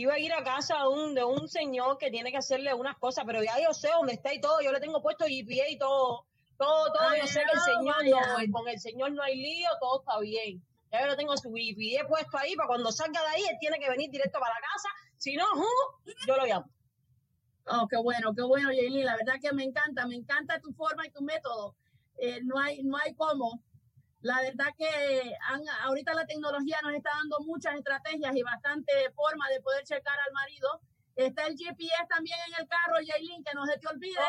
iba 0.00 0.14
a 0.14 0.18
ir 0.18 0.32
a 0.32 0.42
casa 0.42 0.78
de 0.78 0.88
un, 0.88 1.14
de 1.14 1.24
un 1.24 1.46
señor 1.48 1.98
que 1.98 2.10
tiene 2.10 2.30
que 2.30 2.38
hacerle 2.38 2.72
unas 2.72 2.96
cosas, 2.96 3.24
pero 3.26 3.42
ya 3.42 3.60
yo 3.62 3.74
sé 3.74 3.88
dónde 3.88 4.14
está 4.14 4.32
y 4.32 4.40
todo, 4.40 4.60
yo 4.62 4.72
le 4.72 4.80
tengo 4.80 5.02
puesto 5.02 5.26
GPS 5.26 5.70
y 5.70 5.78
todo, 5.78 6.24
todo, 6.56 6.92
todo, 6.92 7.16
yo 7.16 7.26
sé 7.26 7.40
que 7.40 7.52
el 7.52 7.60
señor 7.60 7.96
no, 8.08 8.52
con 8.52 8.68
el 8.68 8.80
señor 8.80 9.12
no 9.12 9.22
hay 9.22 9.36
lío, 9.36 9.68
todo 9.78 10.00
está 10.00 10.18
bien. 10.20 10.62
Ya 10.90 11.02
yo 11.02 11.06
le 11.08 11.16
tengo 11.16 11.36
su 11.36 11.52
GPS 11.52 12.04
puesto 12.08 12.38
ahí 12.38 12.56
para 12.56 12.66
cuando 12.66 12.90
salga 12.90 13.20
de 13.20 13.28
ahí, 13.28 13.42
él 13.42 13.56
tiene 13.60 13.78
que 13.78 13.90
venir 13.90 14.10
directo 14.10 14.40
para 14.40 14.54
la 14.54 14.60
casa, 14.60 14.88
si 15.18 15.36
no, 15.36 15.44
yo 16.26 16.36
lo 16.36 16.46
llamo. 16.46 16.66
Oh, 17.66 17.86
qué 17.86 17.98
bueno, 17.98 18.34
qué 18.34 18.42
bueno, 18.42 18.72
Yaeli, 18.72 19.02
la 19.02 19.16
verdad 19.16 19.34
que 19.40 19.52
me 19.52 19.64
encanta, 19.64 20.06
me 20.06 20.16
encanta 20.16 20.60
tu 20.60 20.72
forma 20.72 21.06
y 21.06 21.10
tu 21.10 21.22
método. 21.22 21.76
Eh, 22.16 22.40
no 22.42 22.58
hay, 22.58 22.82
no 22.82 22.96
hay 22.96 23.14
cómo. 23.14 23.62
La 24.22 24.40
verdad 24.42 24.68
que 24.76 25.34
ahorita 25.82 26.12
la 26.12 26.26
tecnología 26.26 26.78
nos 26.82 26.94
está 26.94 27.10
dando 27.16 27.38
muchas 27.40 27.74
estrategias 27.76 28.36
y 28.36 28.42
bastante 28.42 28.92
forma 29.12 29.48
de 29.48 29.60
poder 29.60 29.84
checar 29.84 30.18
al 30.26 30.32
marido. 30.32 30.80
Está 31.16 31.46
el 31.46 31.56
GPS 31.56 32.06
también 32.08 32.38
en 32.48 32.60
el 32.60 32.68
carro, 32.68 32.96
Jaylin, 33.06 33.42
que 33.42 33.54
no 33.54 33.64
se 33.64 33.78
te 33.78 33.88
olvide. 33.88 34.20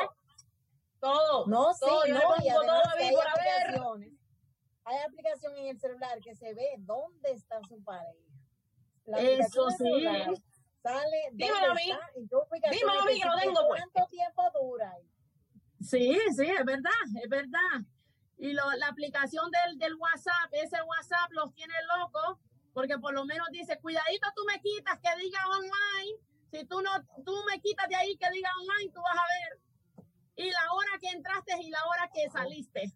Todo. 1.00 1.46
No, 1.48 1.74
sí, 1.74 1.80
todo, 1.82 2.06
no, 2.08 2.34
hay, 2.36 2.50
aplicaciones, 2.50 4.14
hay 4.84 4.98
aplicación 5.00 5.58
en 5.58 5.68
el 5.68 5.80
celular 5.80 6.20
que 6.22 6.36
se 6.36 6.54
ve 6.54 6.76
dónde 6.80 7.32
está 7.32 7.60
su 7.68 7.84
pareja. 7.84 8.14
Eso 9.18 9.70
sí. 9.72 10.06
Sale 10.82 11.30
Dímelo 11.34 11.72
a 11.72 11.76
mí. 11.76 11.92
Dímelo 12.72 13.02
a 13.02 13.06
mí 13.06 13.20
que 13.20 13.28
lo 13.28 13.38
tengo. 13.38 13.68
Pues. 13.68 13.84
¿Cuánto 13.92 14.10
tiempo 14.10 14.44
dura? 14.60 14.98
Sí, 15.80 16.20
sí, 16.36 16.46
es 16.46 16.66
verdad, 16.66 16.92
es 17.22 17.30
verdad. 17.30 17.82
Y 18.42 18.54
lo, 18.54 18.64
la 18.74 18.88
aplicación 18.88 19.50
del, 19.52 19.78
del 19.78 19.96
WhatsApp, 19.96 20.52
ese 20.52 20.82
WhatsApp 20.82 21.32
los 21.32 21.54
tiene 21.54 21.76
locos 21.98 22.40
porque 22.74 22.98
por 22.98 23.14
lo 23.14 23.26
menos 23.26 23.48
dice, 23.52 23.80
cuidadito 23.80 24.28
tú 24.36 24.44
me 24.46 24.60
quitas 24.62 25.00
que 25.00 25.22
diga 25.22 25.40
online, 25.48 26.18
si 26.52 26.66
tú 26.66 26.82
no, 26.82 26.92
tú 27.26 27.36
me 27.50 27.60
quitas 27.62 27.88
de 27.88 27.96
ahí 27.96 28.18
que 28.18 28.30
diga 28.32 28.50
online, 28.60 28.92
tú 28.94 29.02
vas 29.02 29.18
a 29.18 29.26
ver. 29.34 30.06
Y 30.36 30.50
la 30.50 30.74
hora 30.74 30.92
que 31.00 31.10
entraste 31.10 31.54
y 31.62 31.70
la 31.70 31.86
hora 31.86 32.10
que 32.14 32.30
saliste. 32.30 32.94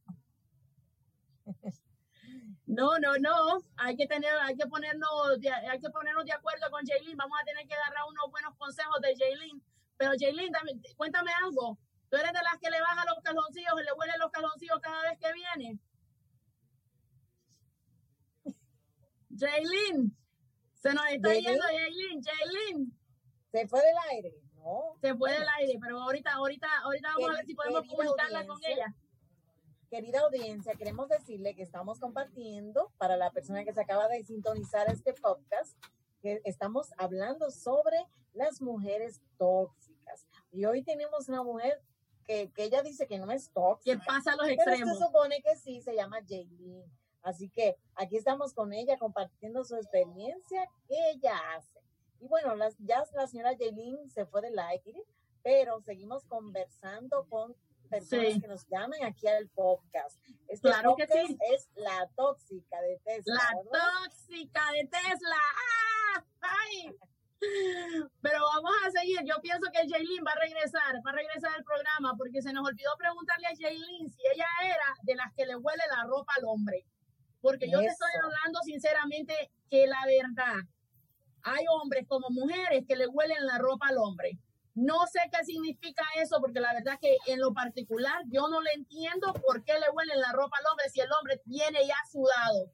No, 2.68 2.98
no, 2.98 3.16
no. 3.20 3.60
Hay 3.78 3.96
que 3.96 4.08
tener, 4.08 4.32
hay 4.42 4.58
que 4.58 4.66
ponernos, 4.66 5.10
hay 5.70 5.80
que 5.80 5.90
ponernos 5.92 6.25
de 6.25 6.34
acuerdo 6.34 6.70
con 6.72 6.84
Jaylin. 6.84 7.16
Vamos 7.16 7.38
a 7.40 7.46
tener 7.46 7.66
que 7.68 7.75
agarrar 7.75 8.04
unos 8.10 8.32
buenos 8.32 8.56
consejos 8.58 9.00
de 9.02 9.16
Jaylin. 9.16 9.64
Pero 9.98 10.12
Jaylin, 10.20 10.52
cuéntame 10.98 11.32
algo. 11.44 11.78
¿Tú 12.10 12.18
eres 12.18 12.34
de 12.34 12.44
las 12.44 12.58
que 12.60 12.70
le 12.70 12.80
baja 12.82 13.06
los 13.06 13.22
caloncillos 13.24 13.74
y 13.82 13.84
le 13.84 13.94
huelen 13.94 14.20
los 14.20 14.32
caloncillos 14.32 14.80
cada 14.80 15.02
vez 15.04 15.18
que 15.20 15.34
viene? 15.34 15.80
Jaylin, 19.30 20.16
se 20.74 20.94
nos 20.94 21.06
está 21.08 21.34
yendo 21.34 21.64
Jaylin, 21.64 22.22
Jaylin. 22.22 23.00
Se 23.52 23.68
fue 23.68 23.80
del 23.80 23.98
aire, 24.12 24.36
no. 24.56 24.98
Se 25.02 25.16
fue 25.16 25.32
del 25.32 25.48
aire, 25.60 25.80
pero 25.82 26.02
ahorita, 26.02 26.34
ahorita, 26.34 26.68
ahorita 26.84 27.10
vamos 27.16 27.30
a 27.32 27.34
ver 27.38 27.46
si 27.46 27.56
podemos 27.56 27.88
comunicarla 27.88 28.46
con 28.46 28.60
ella. 28.66 28.96
Querida 29.90 30.20
audiencia, 30.22 30.74
queremos 30.76 31.08
decirle 31.08 31.56
que 31.56 31.64
estamos 31.64 32.00
compartiendo 32.00 32.92
para 32.98 33.18
la 33.18 33.32
persona 33.32 33.64
que 33.64 33.74
se 33.74 33.82
acaba 33.82 34.08
de 34.08 34.24
sintonizar 34.24 34.90
este 34.90 35.14
podcast, 35.14 35.78
que 36.22 36.42
estamos 36.44 36.92
hablando 36.98 37.50
sobre 37.50 37.98
las 38.34 38.62
mujeres 38.62 39.22
tóxicas. 39.38 40.28
Y 40.52 40.66
hoy 40.66 40.84
tenemos 40.84 41.30
una 41.30 41.44
mujer 41.44 41.82
que, 42.25 42.51
que 42.51 42.63
ella 42.63 42.82
dice 42.82 43.08
que 43.08 43.17
no 43.17 43.32
es 43.32 43.51
tóxica. 43.51 43.98
Que 43.98 44.05
pasa 44.05 44.34
a 44.34 44.36
los 44.36 44.48
extremos. 44.48 44.79
Pero 44.79 44.94
se 44.96 45.05
supone 45.05 45.41
que 45.41 45.55
sí, 45.55 45.82
se 45.82 45.96
llama 45.96 46.20
Jaylin. 46.27 46.84
Así 47.22 47.50
que 47.50 47.77
aquí 47.96 48.17
estamos 48.17 48.53
con 48.53 48.72
ella 48.74 48.98
compartiendo 48.98 49.63
su 49.63 49.75
experiencia 49.75 50.70
que 50.88 50.96
ella 51.12 51.38
hace. 51.55 51.79
Y 52.20 52.27
bueno, 52.27 52.55
las, 52.55 52.75
ya 52.79 53.03
la 53.13 53.27
señora 53.27 53.55
Jaylin 53.58 54.10
se 54.10 54.25
fue 54.25 54.41
del 54.41 54.58
aire, 54.60 55.03
pero 55.44 55.82
seguimos 55.82 56.24
conversando 56.25 57.25
con 57.27 57.55
personas 57.89 58.41
que 58.41 58.48
nos 58.48 58.67
llamen 58.67 59.03
aquí 59.03 59.27
al 59.27 59.48
podcast. 59.50 60.20
Este 60.48 60.67
claro 60.67 60.96
que 60.96 61.08
sí. 61.08 61.38
es 61.53 61.70
la 61.75 62.10
tóxica 62.15 62.82
de 62.82 63.00
Tesla. 63.03 63.36
La 63.36 64.03
tóxica 64.03 64.72
de 64.72 64.88
Tesla. 64.88 65.38
¡Ah! 66.15 66.25
¡Ay! 66.41 66.96
Pero 68.22 68.39
vamos 68.39 68.72
a 68.86 68.92
seguir. 68.92 69.20
Yo 69.25 69.36
pienso 69.42 69.68
que 69.72 69.88
Jaylin 69.88 70.24
va 70.25 70.32
a 70.32 70.39
regresar, 70.39 70.96
va 71.06 71.12
a 71.12 71.15
regresar 71.15 71.51
al 71.56 71.63
programa 71.63 72.13
porque 72.18 72.42
se 72.42 72.54
nos 72.54 72.68
olvidó 72.68 72.92
preguntarle 72.98 73.48
a 73.48 73.56
Jaylin 73.56 74.10
si 74.10 74.22
ella 74.34 74.48
era 74.63 74.89
de 75.04 75.15
las 75.15 75.34
que 75.36 75.46
le 75.46 75.56
huele 75.56 75.84
la 75.96 76.04
ropa 76.08 76.34
al 76.38 76.46
hombre. 76.46 76.86
Porque 77.42 77.70
yo 77.70 77.80
te 77.80 77.86
estoy 77.86 78.10
hablando 78.24 78.60
sinceramente 78.63 79.51
que 79.70 79.86
la 79.86 80.01
verdad, 80.06 80.62
hay 81.44 81.63
hombres 81.70 82.06
como 82.08 82.30
mujeres 82.32 82.84
que 82.88 82.96
le 82.96 83.08
huelen 83.08 83.46
la 83.46 83.60
ropa 83.60 83.88
al 83.89 83.98
hombre. 84.00 84.39
No 84.74 85.06
sé 85.08 85.20
qué 85.32 85.46
significa 85.46 86.04
eso, 86.18 86.42
porque 86.42 86.60
la 86.60 86.74
verdad 86.74 86.98
que 87.00 87.15
en 87.27 87.39
lo 87.39 87.54
particular 87.54 88.24
yo 88.27 88.50
no 88.50 88.62
le 88.62 88.74
entiendo 88.74 89.32
por 89.34 89.63
qué 89.63 89.74
le 89.74 89.89
huelen 89.94 90.20
la 90.20 90.34
ropa 90.34 90.58
al 90.58 90.72
hombre 90.72 90.89
si 90.89 91.01
el 91.01 91.12
hombre 91.12 91.39
viene 91.46 91.86
ya 91.88 91.96
sudado. 92.12 92.72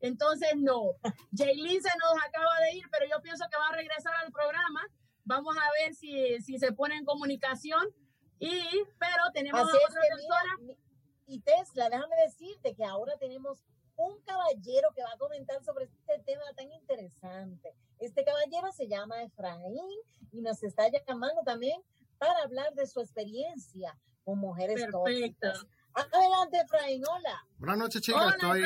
Entonces, 0.00 0.50
no. 0.56 0.94
Jaylin 1.32 1.82
se 1.82 1.90
nos 1.98 2.24
acaba 2.26 2.60
de 2.60 2.76
ir, 2.76 2.84
pero 2.90 3.06
yo 3.10 3.20
pienso 3.22 3.44
que 3.50 3.58
va 3.58 3.68
a 3.68 3.76
regresar 3.76 4.12
al 4.24 4.32
programa. 4.32 4.86
Vamos 5.24 5.56
a 5.56 5.82
ver 5.82 5.94
si, 5.94 6.40
si 6.40 6.58
se 6.58 6.72
pone 6.72 6.96
en 6.96 7.04
comunicación. 7.04 7.86
Y, 8.38 8.50
pero 8.98 9.30
tenemos 9.34 9.60
a 9.60 9.64
otra 9.64 10.00
persona. 10.00 10.76
y 11.26 11.40
Tesla, 11.40 11.90
déjame 11.90 12.16
decirte 12.24 12.74
que 12.74 12.84
ahora 12.84 13.12
tenemos 13.18 13.62
un 13.96 14.18
caballero 14.22 14.88
que 14.94 15.02
va 15.02 15.12
a 15.12 15.18
comentar 15.18 15.62
sobre 15.62 15.84
este 15.84 16.18
tema 16.24 16.44
tan 16.56 16.72
interesante. 16.72 17.74
Este 17.98 18.24
caballero 18.24 18.72
se 18.72 18.88
llama 18.88 19.22
Efraín 19.22 19.98
y 20.32 20.40
nos 20.40 20.62
está 20.62 20.88
llamando 20.88 21.42
también 21.44 21.82
para 22.18 22.42
hablar 22.42 22.72
de 22.74 22.86
su 22.86 23.00
experiencia 23.00 23.98
con 24.24 24.38
mujeres 24.38 24.76
Perfecto. 24.76 25.48
Adelante, 25.94 26.58
Efraín, 26.64 27.02
hola. 27.06 27.44
Buenas 27.58 27.78
noches, 27.78 28.02
chicas. 28.02 28.34
Estoy, 28.34 28.62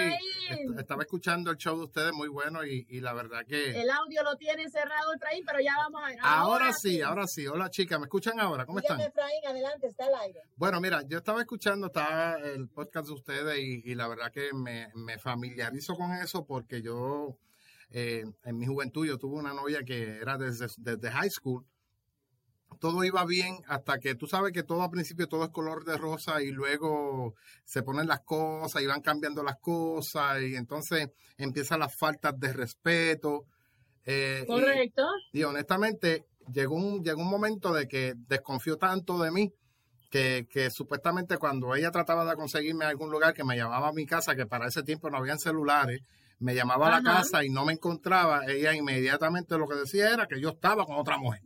estaba 0.79 1.03
escuchando 1.03 1.51
el 1.51 1.57
show 1.57 1.77
de 1.77 1.85
ustedes, 1.85 2.13
muy 2.13 2.29
bueno, 2.29 2.65
y, 2.65 2.87
y, 2.89 3.01
la 3.01 3.13
verdad 3.15 3.45
que... 3.47 3.81
El 3.81 3.91
audio 3.91 4.23
lo 4.23 4.37
tiene 4.37 4.69
cerrado, 4.69 5.15
Efraín, 5.15 5.45
pero 5.47 5.61
ya 5.61 5.75
vamos 5.77 6.03
a 6.03 6.09
ver. 6.09 6.19
Ahora, 6.23 6.73
sí, 6.73 7.01
ahora 7.01 7.27
sí. 7.27 7.47
Hola, 7.47 7.71
chicas, 7.71 7.99
¿me 7.99 8.05
escuchan 8.05 8.39
ahora? 8.41 8.67
¿Cómo 8.67 8.79
están? 8.79 9.01
Efraín, 9.01 9.47
adelante, 9.47 9.87
está 9.87 10.07
al 10.07 10.15
aire. 10.17 10.43
Bueno, 10.57 10.81
mira, 10.81 11.03
yo 11.07 11.19
estaba 11.19 11.41
escuchando 11.41 11.87
estaba 11.87 12.35
el 12.35 12.69
podcast 12.69 13.07
de 13.07 13.15
ustedes 13.15 13.59
y, 13.59 13.83
y 13.85 13.95
la 13.95 14.07
verdad 14.07 14.31
que 14.31 14.51
me, 14.53 14.89
me, 14.95 15.19
familiarizo 15.19 15.95
con 15.95 16.13
eso 16.13 16.45
porque 16.45 16.83
yo, 16.83 17.39
eh, 17.91 18.25
en 18.45 18.59
mi 18.59 18.67
juventud, 18.67 19.07
yo 19.07 19.19
tuve 19.19 19.37
una 19.37 19.55
novia 19.55 19.83
que 19.83 20.19
era 20.19 20.37
desde, 20.37 20.67
desde 20.77 21.11
high 21.11 21.31
school 21.31 21.65
todo 22.79 23.05
iba 23.05 23.25
bien 23.25 23.57
hasta 23.67 23.99
que 23.99 24.15
tú 24.15 24.27
sabes 24.27 24.53
que 24.53 24.63
todo 24.63 24.83
al 24.83 24.91
principio 24.91 25.29
todo 25.29 25.45
es 25.45 25.51
color 25.51 25.85
de 25.85 25.97
rosa 25.97 26.43
y 26.43 26.51
luego 26.51 27.35
se 27.65 27.83
ponen 27.83 28.07
las 28.07 28.21
cosas 28.21 28.83
y 28.83 28.87
van 28.87 29.01
cambiando 29.01 29.43
las 29.43 29.57
cosas 29.57 30.43
y 30.43 30.57
entonces 30.57 31.09
empiezan 31.37 31.81
las 31.81 31.95
faltas 31.97 32.39
de 32.39 32.53
respeto. 32.53 33.45
Eh, 34.05 34.45
Correcto. 34.47 35.03
Y, 35.33 35.43
honestamente 35.45 36.27
llegó 36.53 36.75
un, 36.75 37.03
llegó 37.03 37.23
un 37.23 37.31
momento 37.31 37.73
de 37.73 37.89
que 37.89 38.15
desconfió 38.17 38.77
tanto 38.77 39.19
de 39.19 39.31
mí 39.31 39.53
que, 40.11 40.47
que, 40.51 40.71
supuestamente 40.71 41.39
cuando 41.39 41.75
ella 41.75 41.91
trataba 41.91 42.25
de 42.25 42.37
conseguirme 42.37 42.85
algún 42.85 43.11
lugar 43.11 43.35
que 43.35 43.45
me 43.45 43.57
llamaba 43.57 43.89
a 43.89 43.93
mi 43.93 44.07
casa, 44.07 44.37
que 44.37 44.47
para 44.47 44.69
ese 44.69 44.83
tiempo 44.83 45.11
no 45.11 45.17
habían 45.17 45.39
celulares, 45.39 46.03
me 46.39 46.55
llamaba 46.55 46.89
a 46.89 47.01
la 47.01 47.03
casa 47.03 47.45
y 47.45 47.49
no 47.49 47.65
me 47.65 47.73
encontraba, 47.73 48.45
ella 48.47 48.75
inmediatamente 48.75 49.57
lo 49.57 49.67
que 49.67 49.77
decía 49.77 50.13
era 50.13 50.27
que 50.27 50.41
yo 50.41 50.51
estaba 50.51 50.85
con 50.85 50.99
otra 50.99 51.17
mujer 51.17 51.41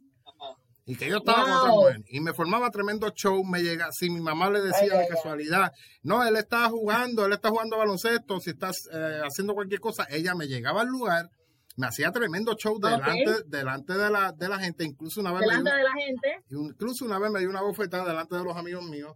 y 0.89 0.97
que 0.97 1.07
yo 1.07 1.19
estaba 1.19 1.43
con 1.43 1.53
otra 1.53 1.71
mujer. 1.71 2.05
Y 2.09 2.21
me 2.21 2.33
formaba 2.33 2.71
tremendo 2.71 3.11
show, 3.11 3.45
me 3.45 3.63
llega, 3.63 3.93
si 3.93 4.09
mi 4.09 4.21
mamá 4.21 4.49
le 4.49 4.63
decía 4.63 4.97
de 4.97 5.07
casualidad, 5.07 5.71
no, 6.03 6.27
él 6.27 6.35
está 6.37 6.67
jugando, 6.71 7.27
él 7.27 7.35
está 7.35 7.51
jugando 7.51 7.77
baloncesto, 7.77 8.41
si 8.41 8.51
estás 8.51 8.89
eh, 8.91 9.21
haciendo 9.23 9.53
cualquier 9.53 9.81
cosa, 9.81 10.07
ella 10.09 10.35
me 10.35 10.47
llegaba 10.47 10.81
al 10.81 10.89
lugar, 10.89 11.29
me 11.77 11.89
hacía 11.89 12.11
tremendo 12.11 12.55
show 12.55 12.81
delante, 12.81 13.43
delante 13.49 13.93
de 13.93 14.11
la, 14.11 14.33
de 14.33 14.49
la 14.49 14.59
gente, 14.59 14.83
incluso 14.85 15.21
una 15.21 15.33
vez 15.33 15.43
delante 15.43 15.71
de 15.71 15.83
la 15.83 15.93
gente. 15.93 16.43
Incluso 16.49 17.05
una 17.05 17.19
vez 17.19 17.31
me 17.33 17.41
dio 17.41 17.51
una 17.51 17.61
bofetada 17.61 18.07
delante 18.07 18.37
de 18.37 18.45
los 18.45 18.57
amigos 18.57 18.85
míos. 18.85 19.15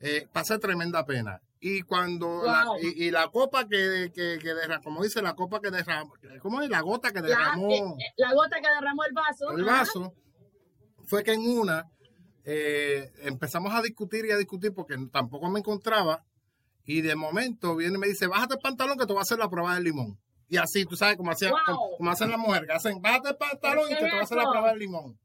Eh, 0.00 0.26
pasé 0.32 0.58
tremenda 0.58 1.04
pena. 1.04 1.38
Y 1.60 1.82
cuando 1.82 2.42
la, 2.46 2.64
y, 2.80 3.10
la 3.10 3.28
copa 3.28 3.68
que, 3.68 4.10
que, 4.14 4.38
que 4.40 4.54
derramó, 4.54 4.82
como 4.82 5.02
dice 5.02 5.20
la 5.20 5.34
copa 5.34 5.60
que 5.60 5.70
derramó, 5.70 6.14
¿cómo 6.40 6.62
es 6.62 6.70
la 6.70 6.80
gota 6.80 7.12
que 7.12 7.20
derramó? 7.20 7.68
La, 8.16 8.28
la 8.28 8.34
gota 8.34 8.56
que 8.56 8.68
derramó 8.68 9.04
el 9.04 9.12
vaso. 9.12 9.50
El 9.50 9.64
vaso 9.64 10.14
fue 11.10 11.24
que 11.24 11.32
en 11.32 11.40
una 11.40 11.90
eh, 12.44 13.10
empezamos 13.22 13.74
a 13.74 13.82
discutir 13.82 14.24
y 14.26 14.30
a 14.30 14.36
discutir 14.36 14.72
porque 14.72 14.96
tampoco 15.12 15.50
me 15.50 15.58
encontraba 15.58 16.24
y 16.84 17.00
de 17.00 17.16
momento 17.16 17.74
viene 17.74 17.96
y 17.96 17.98
me 17.98 18.06
dice, 18.06 18.28
bájate 18.28 18.54
el 18.54 18.60
pantalón 18.60 18.96
que 18.96 19.06
te 19.06 19.12
voy 19.12 19.18
a 19.18 19.22
hacer 19.22 19.38
la 19.38 19.50
prueba 19.50 19.74
del 19.74 19.84
limón. 19.84 20.18
Y 20.48 20.56
así, 20.56 20.84
tú 20.84 20.96
sabes, 20.96 21.16
como, 21.16 21.32
hacía, 21.32 21.52
como, 21.98 22.10
hacen 22.10 22.30
las 22.30 22.38
mujeres, 22.38 22.68
que 22.68 22.74
hacen, 22.74 23.02
bájate 23.02 23.30
el 23.30 23.36
pantalón 23.36 23.86
y 23.86 23.94
que 23.94 24.04
te 24.04 24.10
voy 24.10 24.20
a 24.20 24.22
hacer 24.22 24.38
la 24.38 24.50
prueba 24.50 24.70
del 24.70 24.78
limón. 24.78 25.18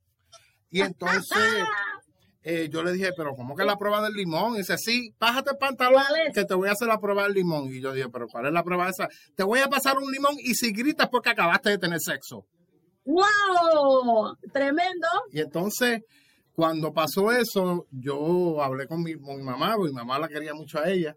Y 0.71 0.81
entonces 0.81 1.23
eh, 2.43 2.67
yo 2.71 2.83
le 2.83 2.91
dije, 2.91 3.11
pero 3.15 3.35
¿cómo 3.35 3.55
que 3.55 3.63
la 3.63 3.77
prueba 3.77 4.01
del 4.01 4.13
limón? 4.13 4.55
Y 4.55 4.57
dice, 4.59 4.77
sí, 4.79 5.13
bájate 5.19 5.51
el 5.51 5.57
pantalón 5.57 6.03
que 6.33 6.45
te 6.45 6.53
voy 6.55 6.69
a 6.69 6.71
hacer 6.71 6.87
la 6.87 6.99
prueba 6.99 7.23
del 7.23 7.33
limón. 7.33 7.71
Y 7.71 7.79
yo 7.79 7.93
dije, 7.93 8.09
pero 8.09 8.27
¿cuál 8.27 8.47
es 8.47 8.53
la 8.53 8.63
prueba 8.63 8.85
de 8.85 8.91
esa? 8.91 9.07
Te 9.35 9.43
voy 9.43 9.59
a 9.59 9.67
pasar 9.67 9.97
un 9.99 10.11
limón 10.11 10.35
y 10.39 10.55
si 10.55 10.71
gritas 10.71 11.09
porque 11.09 11.29
acabaste 11.29 11.69
de 11.69 11.77
tener 11.77 11.99
sexo. 11.99 12.47
¡Wow! 13.05 14.35
Tremendo. 14.51 15.07
Y 15.31 15.39
entonces, 15.39 16.01
cuando 16.55 16.93
pasó 16.93 17.31
eso, 17.31 17.85
yo 17.91 18.61
hablé 18.63 18.87
con 18.87 19.03
mi, 19.03 19.15
mamá, 19.15 19.75
porque 19.75 19.91
mi 19.91 19.97
mamá 19.97 20.17
la 20.19 20.29
quería 20.29 20.53
mucho 20.53 20.79
a 20.79 20.89
ella. 20.89 21.15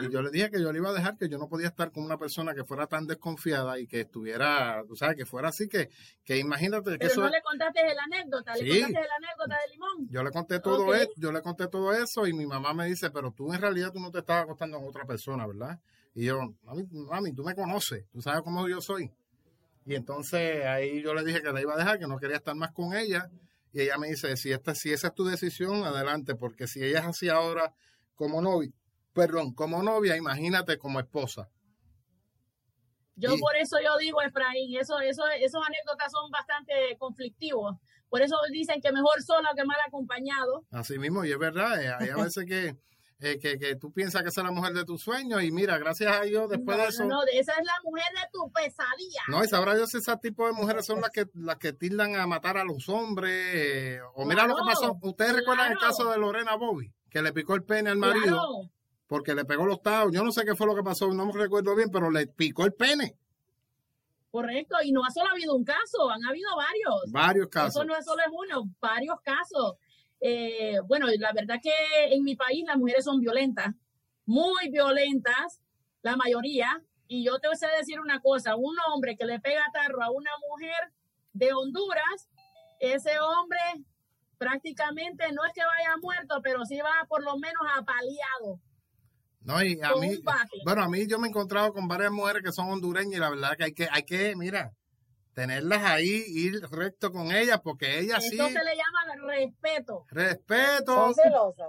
Y 0.00 0.10
yo 0.10 0.22
le 0.22 0.30
dije 0.30 0.48
que 0.48 0.62
yo 0.62 0.72
le 0.72 0.78
iba 0.78 0.90
a 0.90 0.92
dejar, 0.92 1.16
que 1.18 1.28
yo 1.28 1.38
no 1.38 1.48
podía 1.48 1.66
estar 1.66 1.90
con 1.90 2.04
una 2.04 2.16
persona 2.16 2.54
que 2.54 2.64
fuera 2.64 2.86
tan 2.86 3.04
desconfiada 3.06 3.80
y 3.80 3.88
que 3.88 4.02
estuviera, 4.02 4.84
tú 4.86 4.94
sabes, 4.94 5.16
que 5.16 5.26
fuera 5.26 5.48
así, 5.48 5.68
que, 5.68 5.90
que 6.24 6.38
imagínate 6.38 6.92
que 6.92 7.08
Pero 7.08 7.22
no 7.22 7.28
le 7.28 7.42
contaste 7.42 7.80
la 7.94 8.04
anécdota, 8.04 8.54
le 8.54 8.68
contaste 8.68 8.92
la 8.92 9.16
anécdota 9.16 9.56
de 9.60 9.72
Limón. 9.72 10.08
Yo 10.08 10.22
le 10.22 10.30
conté 10.30 10.60
todo 10.60 10.94
eso, 10.94 11.10
yo 11.16 11.32
le 11.32 11.42
conté 11.42 11.66
todo 11.66 11.92
eso 11.92 12.26
y 12.28 12.32
mi 12.32 12.46
mamá 12.46 12.72
me 12.72 12.86
dice, 12.86 13.10
pero 13.10 13.32
tú 13.32 13.52
en 13.52 13.60
realidad 13.60 13.90
tú 13.92 13.98
no 13.98 14.12
te 14.12 14.20
estabas 14.20 14.44
acostando 14.44 14.78
con 14.78 14.88
otra 14.88 15.04
persona, 15.04 15.46
¿verdad? 15.48 15.80
Y 16.14 16.26
yo, 16.26 16.38
mami, 16.62 16.84
mami, 16.92 17.32
tú 17.34 17.42
me 17.42 17.54
conoces, 17.56 18.06
tú 18.12 18.22
sabes 18.22 18.42
cómo 18.42 18.68
yo 18.68 18.80
soy. 18.80 19.10
Y 19.86 19.94
entonces 19.94 20.66
ahí 20.66 21.00
yo 21.00 21.14
le 21.14 21.24
dije 21.24 21.40
que 21.40 21.52
la 21.52 21.60
iba 21.60 21.74
a 21.74 21.76
dejar, 21.76 21.98
que 21.98 22.08
no 22.08 22.18
quería 22.18 22.36
estar 22.36 22.56
más 22.56 22.72
con 22.72 22.94
ella. 22.94 23.30
Y 23.72 23.82
ella 23.82 23.96
me 23.98 24.08
dice, 24.08 24.36
si, 24.36 24.50
esta, 24.50 24.74
si 24.74 24.92
esa 24.92 25.08
es 25.08 25.14
tu 25.14 25.24
decisión, 25.24 25.84
adelante, 25.84 26.34
porque 26.34 26.66
si 26.66 26.82
ella 26.82 27.00
es 27.00 27.06
así 27.06 27.28
ahora 27.28 27.72
como 28.16 28.42
novia, 28.42 28.72
perdón, 29.12 29.54
como 29.54 29.82
novia, 29.82 30.16
imagínate 30.16 30.76
como 30.76 30.98
esposa. 30.98 31.48
Yo 33.14 33.30
por 33.38 33.56
eso 33.56 33.76
yo 33.82 33.96
digo, 33.98 34.20
Efraín, 34.20 34.76
eso, 34.78 34.98
eso, 35.00 35.22
esos 35.40 35.62
anécdotas 35.66 36.10
son 36.10 36.30
bastante 36.30 36.96
conflictivos. 36.98 37.76
Por 38.08 38.20
eso 38.20 38.36
dicen 38.52 38.80
que 38.80 38.92
mejor 38.92 39.22
solo 39.22 39.48
que 39.56 39.64
mal 39.64 39.78
acompañado. 39.86 40.64
Así 40.70 40.98
mismo, 40.98 41.24
y 41.24 41.32
es 41.32 41.38
verdad, 41.38 41.82
eh, 41.82 41.94
hay 41.98 42.08
a 42.10 42.16
veces 42.16 42.44
que 42.44 42.76
eh, 43.18 43.38
que, 43.38 43.58
que, 43.58 43.76
tú 43.76 43.92
piensas 43.92 44.22
que 44.22 44.28
esa 44.28 44.42
es 44.42 44.44
la 44.44 44.52
mujer 44.52 44.74
de 44.74 44.84
tus 44.84 45.00
sueños 45.00 45.42
y 45.42 45.50
mira, 45.50 45.78
gracias 45.78 46.12
a 46.12 46.22
Dios, 46.22 46.50
después 46.50 46.76
de 46.76 46.86
eso... 46.86 47.04
No, 47.04 47.22
esa 47.32 47.52
es 47.52 47.64
la 47.64 47.74
mujer 47.82 48.04
de 48.12 48.28
tu 48.32 48.50
pesadilla. 48.52 49.22
No, 49.28 49.42
y 49.42 49.48
sabrá 49.48 49.74
Dios 49.74 49.90
si 49.90 49.98
ese 49.98 50.16
tipo 50.18 50.46
de 50.46 50.52
mujeres 50.52 50.84
son 50.84 51.00
las 51.00 51.10
que 51.10 51.26
las 51.34 51.56
que 51.56 51.72
tildan 51.72 52.14
a 52.16 52.26
matar 52.26 52.58
a 52.58 52.64
los 52.64 52.88
hombres. 52.88 53.32
Eh, 53.54 54.00
o 54.14 54.24
mira 54.26 54.46
lo 54.46 54.54
que 54.54 54.62
pasó. 54.66 54.98
¿Ustedes 55.02 55.36
recuerdan 55.36 55.72
el 55.72 55.78
caso 55.78 56.10
de 56.10 56.18
Lorena 56.18 56.56
Bobby? 56.56 56.92
Que 57.10 57.22
le 57.22 57.32
picó 57.32 57.54
el 57.54 57.64
pene 57.64 57.90
al 57.90 57.96
marido 57.96 58.70
porque 59.06 59.34
le 59.34 59.44
pegó 59.44 59.66
los 59.66 59.82
taos. 59.82 60.12
Yo 60.12 60.22
no 60.22 60.32
sé 60.32 60.44
qué 60.44 60.54
fue 60.54 60.66
lo 60.66 60.74
que 60.74 60.82
pasó, 60.82 61.08
no 61.12 61.26
me 61.26 61.32
recuerdo 61.32 61.74
bien, 61.74 61.90
pero 61.90 62.10
le 62.10 62.26
picó 62.26 62.64
el 62.64 62.72
pene. 62.72 63.16
Correcto, 64.30 64.76
y 64.84 64.92
no 64.92 65.02
ha 65.04 65.10
solo 65.10 65.30
habido 65.30 65.54
un 65.54 65.64
caso, 65.64 66.10
han 66.10 66.22
habido 66.28 66.50
varios. 66.56 66.94
Varios 67.10 67.48
casos. 67.48 67.76
Eso 67.76 67.84
no 67.84 67.96
es 67.96 68.04
solo 68.04 68.22
uno, 68.32 68.70
varios 68.80 69.18
casos. 69.22 69.76
Eh, 70.20 70.78
bueno, 70.86 71.06
la 71.18 71.32
verdad 71.32 71.58
que 71.62 71.72
en 72.10 72.22
mi 72.24 72.36
país 72.36 72.64
las 72.66 72.76
mujeres 72.76 73.04
son 73.04 73.20
violentas, 73.20 73.74
muy 74.24 74.70
violentas, 74.70 75.60
la 76.02 76.16
mayoría. 76.16 76.82
Y 77.08 77.24
yo 77.24 77.38
te 77.38 77.48
voy 77.48 77.56
a 77.62 77.78
decir 77.78 78.00
una 78.00 78.20
cosa, 78.20 78.56
un 78.56 78.74
hombre 78.88 79.16
que 79.16 79.26
le 79.26 79.38
pega 79.38 79.62
tarro 79.72 80.02
a 80.02 80.10
una 80.10 80.30
mujer 80.50 80.92
de 81.32 81.52
Honduras, 81.52 82.28
ese 82.80 83.18
hombre 83.20 83.58
prácticamente 84.38 85.24
no 85.32 85.44
es 85.44 85.52
que 85.52 85.62
vaya 85.64 85.96
muerto, 86.02 86.40
pero 86.42 86.64
sí 86.64 86.78
va 86.80 87.06
por 87.08 87.22
lo 87.22 87.36
menos 87.38 87.62
apaleado. 87.76 88.60
No, 89.40 89.62
y 89.62 89.80
a 89.80 89.94
mí, 89.94 90.18
bueno, 90.64 90.82
a 90.82 90.88
mí 90.88 91.06
yo 91.06 91.20
me 91.20 91.28
he 91.28 91.30
encontrado 91.30 91.72
con 91.72 91.86
varias 91.86 92.10
mujeres 92.10 92.42
que 92.42 92.50
son 92.50 92.68
hondureñas 92.68 93.14
y 93.14 93.20
la 93.20 93.30
verdad 93.30 93.56
que 93.56 93.64
hay 93.64 93.72
que, 93.74 93.88
hay 93.90 94.02
que, 94.02 94.34
mira, 94.34 94.74
tenerlas 95.36 95.82
ahí, 95.84 96.24
ir 96.28 96.62
recto 96.70 97.12
con 97.12 97.30
ellas, 97.30 97.60
porque 97.62 97.98
ellas 98.00 98.24
sí. 98.24 98.38
Entonces 98.38 98.62
le 98.64 98.74
llama 98.74 99.26
respeto. 99.34 100.06
Respeto. 100.08 100.94
Son 100.94 101.14
celosas. 101.14 101.68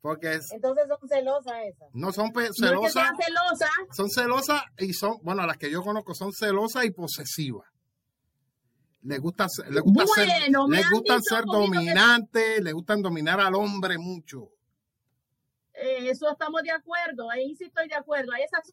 Porque 0.00 0.34
es, 0.34 0.52
Entonces 0.52 0.84
son 0.86 1.08
celosas 1.08 1.54
esas. 1.66 1.88
No 1.94 2.12
son 2.12 2.32
celosas. 2.32 2.60
No 2.60 2.86
es 2.86 2.94
que 2.94 3.24
celosas. 3.24 3.70
Son 3.90 4.08
celosas 4.08 4.62
y 4.78 4.92
son, 4.92 5.16
bueno, 5.22 5.44
las 5.46 5.56
que 5.56 5.68
yo 5.68 5.82
conozco 5.82 6.14
son 6.14 6.32
celosas 6.32 6.84
y 6.84 6.92
posesivas. 6.92 7.66
Les 9.02 9.18
gusta, 9.18 9.48
les 9.68 9.82
gusta 9.82 10.06
ser, 10.06 10.28
les 10.68 10.90
gustan 10.90 11.20
ser 11.20 11.44
dominantes, 11.44 12.60
les 12.62 12.72
gustan 12.72 13.02
dominar 13.02 13.40
al 13.40 13.56
hombre 13.56 13.98
mucho. 13.98 14.48
Eh, 15.72 16.08
eso 16.08 16.30
estamos 16.30 16.62
de 16.62 16.70
acuerdo, 16.70 17.28
ahí 17.30 17.56
sí 17.56 17.64
estoy 17.64 17.88
de 17.88 17.96
acuerdo. 17.96 18.32
Ahí 18.32 18.44
esas... 18.44 18.72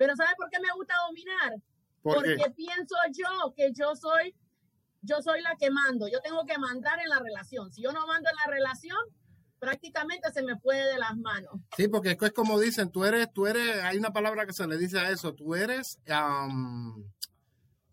Pero 0.00 0.16
¿sabe 0.16 0.30
por 0.38 0.48
qué 0.48 0.58
me 0.60 0.72
gusta 0.74 0.94
dominar? 1.06 1.56
Porque 2.00 2.50
pienso 2.56 2.94
yo 3.12 3.52
que 3.54 3.70
yo 3.78 3.94
soy, 3.94 4.34
yo 5.02 5.20
soy 5.20 5.42
la 5.42 5.56
que 5.56 5.70
mando. 5.70 6.08
Yo 6.08 6.22
tengo 6.22 6.46
que 6.46 6.56
mandar 6.56 6.98
en 7.00 7.10
la 7.10 7.18
relación. 7.18 7.70
Si 7.70 7.82
yo 7.82 7.92
no 7.92 8.06
mando 8.06 8.30
en 8.30 8.36
la 8.36 8.50
relación, 8.50 8.96
prácticamente 9.58 10.32
se 10.32 10.42
me 10.42 10.56
puede 10.56 10.90
de 10.90 10.98
las 10.98 11.14
manos. 11.18 11.52
Sí, 11.76 11.88
porque 11.88 12.16
es 12.18 12.32
como 12.32 12.58
dicen, 12.58 12.90
tú 12.90 13.04
eres, 13.04 13.30
tú 13.30 13.46
eres, 13.46 13.84
hay 13.84 13.98
una 13.98 14.10
palabra 14.10 14.46
que 14.46 14.54
se 14.54 14.66
le 14.66 14.78
dice 14.78 14.98
a 14.98 15.10
eso, 15.10 15.34
tú 15.34 15.54
eres, 15.54 15.98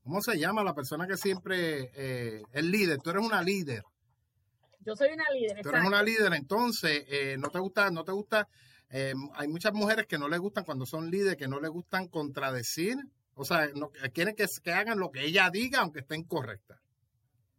¿cómo 0.01 0.21
se 0.21 0.39
llama? 0.39 0.63
La 0.63 0.73
persona 0.73 1.07
que 1.07 1.17
siempre 1.17 1.91
eh, 1.93 2.41
es 2.53 2.63
líder, 2.63 2.99
tú 2.99 3.09
eres 3.09 3.25
una 3.25 3.41
líder. 3.41 3.83
Yo 4.79 4.95
soy 4.95 5.09
una 5.09 5.25
líder. 5.33 5.61
Tú 5.61 5.67
eres 5.67 5.83
una 5.83 6.01
líder, 6.01 6.33
entonces 6.35 7.03
eh, 7.09 7.35
no 7.37 7.49
te 7.49 7.59
gusta, 7.59 7.91
no 7.91 8.05
te 8.05 8.13
gusta. 8.13 8.47
Eh, 8.89 9.13
hay 9.33 9.47
muchas 9.47 9.73
mujeres 9.73 10.07
que 10.07 10.17
no 10.17 10.29
les 10.29 10.39
gustan 10.39 10.63
cuando 10.63 10.85
son 10.85 11.11
líderes, 11.11 11.37
que 11.37 11.47
no 11.47 11.59
les 11.59 11.69
gustan 11.69 12.07
contradecir. 12.07 12.97
O 13.35 13.45
sea, 13.45 13.69
no, 13.75 13.91
quieren 14.13 14.35
que, 14.35 14.45
que 14.63 14.71
hagan 14.71 14.99
lo 14.99 15.11
que 15.11 15.25
ella 15.25 15.49
diga, 15.49 15.81
aunque 15.81 15.99
estén 15.99 16.23
correctas. 16.23 16.79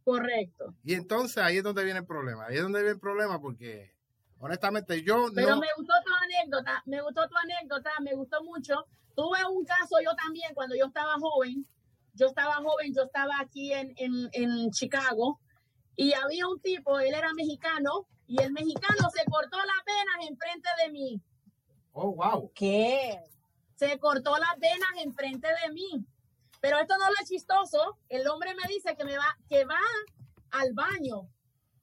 Correcto. 0.04 0.74
Y 0.84 0.94
entonces 0.94 1.38
ahí 1.38 1.58
es 1.58 1.62
donde 1.62 1.84
viene 1.84 2.00
el 2.00 2.06
problema. 2.06 2.46
Ahí 2.46 2.56
es 2.56 2.62
donde 2.62 2.80
viene 2.80 2.94
el 2.94 3.00
problema 3.00 3.40
porque, 3.40 3.94
honestamente, 4.38 5.02
yo 5.02 5.26
Pero 5.34 5.58
me 5.58 5.68
gustó 5.76 5.92
tu 6.04 6.12
anécdota, 6.14 6.82
me 6.86 7.02
gustó 7.02 7.28
tu 7.28 7.36
anécdota, 7.36 7.90
me 8.00 8.14
gustó 8.14 8.42
mucho. 8.42 8.86
Tuve 9.14 9.44
un 9.44 9.64
caso 9.64 9.96
yo 10.02 10.14
también 10.16 10.54
cuando 10.54 10.74
yo 10.74 10.86
estaba 10.86 11.14
joven. 11.20 11.66
Yo 12.14 12.26
estaba 12.26 12.54
joven, 12.54 12.94
yo 12.94 13.02
estaba 13.02 13.38
aquí 13.38 13.72
en, 13.72 13.92
en, 13.96 14.28
en 14.32 14.70
Chicago 14.70 15.38
y 15.98 16.12
había 16.12 16.46
un 16.46 16.60
tipo, 16.60 17.00
él 17.00 17.12
era 17.12 17.34
mexicano, 17.34 18.06
y 18.28 18.40
el 18.40 18.52
mexicano 18.52 19.10
se 19.10 19.24
cortó 19.24 19.56
las 19.56 19.84
venas 19.84 20.28
enfrente 20.30 20.68
de 20.84 20.92
mí. 20.92 21.20
Oh, 21.92 22.14
wow. 22.14 22.52
¿Qué? 22.54 23.18
Se 23.74 23.98
cortó 23.98 24.30
las 24.38 24.56
venas 24.60 24.90
enfrente 25.02 25.48
de 25.48 25.72
mí. 25.72 26.06
Pero 26.60 26.78
esto 26.78 26.96
no 26.98 27.08
lo 27.08 27.16
es 27.20 27.28
chistoso. 27.28 27.98
El 28.08 28.28
hombre 28.28 28.54
me 28.54 28.72
dice 28.72 28.94
que 28.94 29.04
me 29.04 29.18
va, 29.18 29.36
que 29.48 29.64
va 29.64 29.80
al 30.52 30.72
baño. 30.72 31.28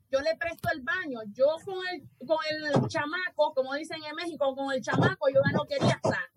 Yo 0.10 0.22
le 0.22 0.38
presto 0.38 0.70
el 0.72 0.82
baño. 0.82 1.20
Yo 1.34 1.58
con 1.66 1.86
el, 1.92 2.08
con 2.26 2.38
el 2.48 2.88
chamaco, 2.88 3.54
como 3.54 3.74
dicen 3.74 4.02
en 4.02 4.16
México, 4.16 4.56
con 4.56 4.72
el 4.72 4.82
chamaco, 4.82 5.28
yo 5.28 5.42
ya 5.46 5.52
no 5.52 5.66
quería 5.66 6.00
estar. 6.02 6.30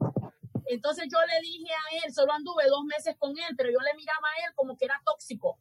Entonces 0.67 1.07
yo 1.13 1.19
le 1.21 1.41
dije 1.43 1.73
a 1.73 2.05
él, 2.05 2.13
solo 2.13 2.33
anduve 2.33 2.67
dos 2.67 2.85
meses 2.85 3.15
con 3.21 3.39
él, 3.39 3.55
pero 3.57 3.71
yo 3.71 3.79
le 3.79 3.95
miraba 3.95 4.27
a 4.27 4.49
él 4.49 4.55
como 4.57 4.77
que 4.77 4.87
era 4.87 5.01
tóxico. 5.05 5.61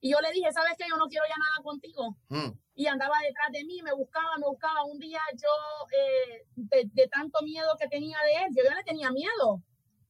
Y 0.00 0.10
yo 0.10 0.20
le 0.20 0.30
dije, 0.32 0.52
¿sabes 0.52 0.74
qué? 0.76 0.84
Yo 0.88 0.96
no 0.96 1.08
quiero 1.08 1.24
ya 1.28 1.36
nada 1.36 1.62
contigo. 1.62 2.16
Mm. 2.28 2.52
Y 2.74 2.86
andaba 2.86 3.16
detrás 3.20 3.50
de 3.52 3.64
mí, 3.64 3.80
me 3.82 3.92
buscaba, 3.92 4.36
me 4.38 4.46
buscaba. 4.46 4.84
Un 4.84 4.98
día 4.98 5.20
yo, 5.34 5.48
eh, 5.96 6.46
de, 6.54 7.08
tanto 7.08 7.42
miedo 7.42 7.76
que 7.78 7.88
tenía 7.88 8.18
de 8.22 8.44
él, 8.44 8.54
yo 8.54 8.62
ya 8.64 8.74
le 8.74 8.84
tenía 8.84 9.10
miedo. 9.10 9.62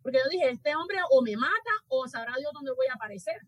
Porque 0.03 0.19
yo 0.19 0.29
dije, 0.31 0.51
este 0.51 0.75
hombre 0.75 0.99
o 1.11 1.23
me 1.23 1.37
mata 1.37 1.75
o 1.89 2.07
sabrá 2.09 2.35
Dios 2.39 2.53
dónde 2.53 2.73
voy 2.73 2.87
a 2.91 2.95
aparecer. 2.95 3.41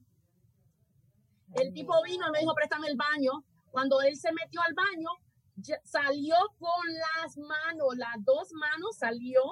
El 1.55 1.73
tipo 1.73 1.95
vino 2.05 2.29
y 2.29 2.31
me 2.31 2.41
dijo, 2.41 2.55
préstame 2.55 2.89
el 2.89 2.97
baño. 2.97 3.45
Cuando 3.71 4.01
él 4.01 4.17
se 4.17 4.33
metió 4.33 4.61
al 4.63 4.75
baño, 4.75 5.11
salió 5.85 6.37
con 6.59 6.87
las 6.95 7.37
manos, 7.37 7.97
las 7.97 8.25
dos 8.25 8.53
manos 8.53 8.97
salió 8.97 9.43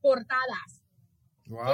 cortadas. 0.00 0.79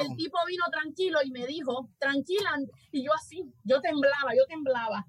El 0.01 0.17
tipo 0.17 0.39
vino 0.47 0.65
tranquilo 0.71 1.19
y 1.23 1.31
me 1.31 1.47
dijo, 1.47 1.91
tranquila, 1.99 2.51
y 2.91 3.05
yo 3.05 3.13
así, 3.13 3.53
yo 3.63 3.81
temblaba, 3.81 4.35
yo 4.35 4.47
temblaba. 4.49 5.07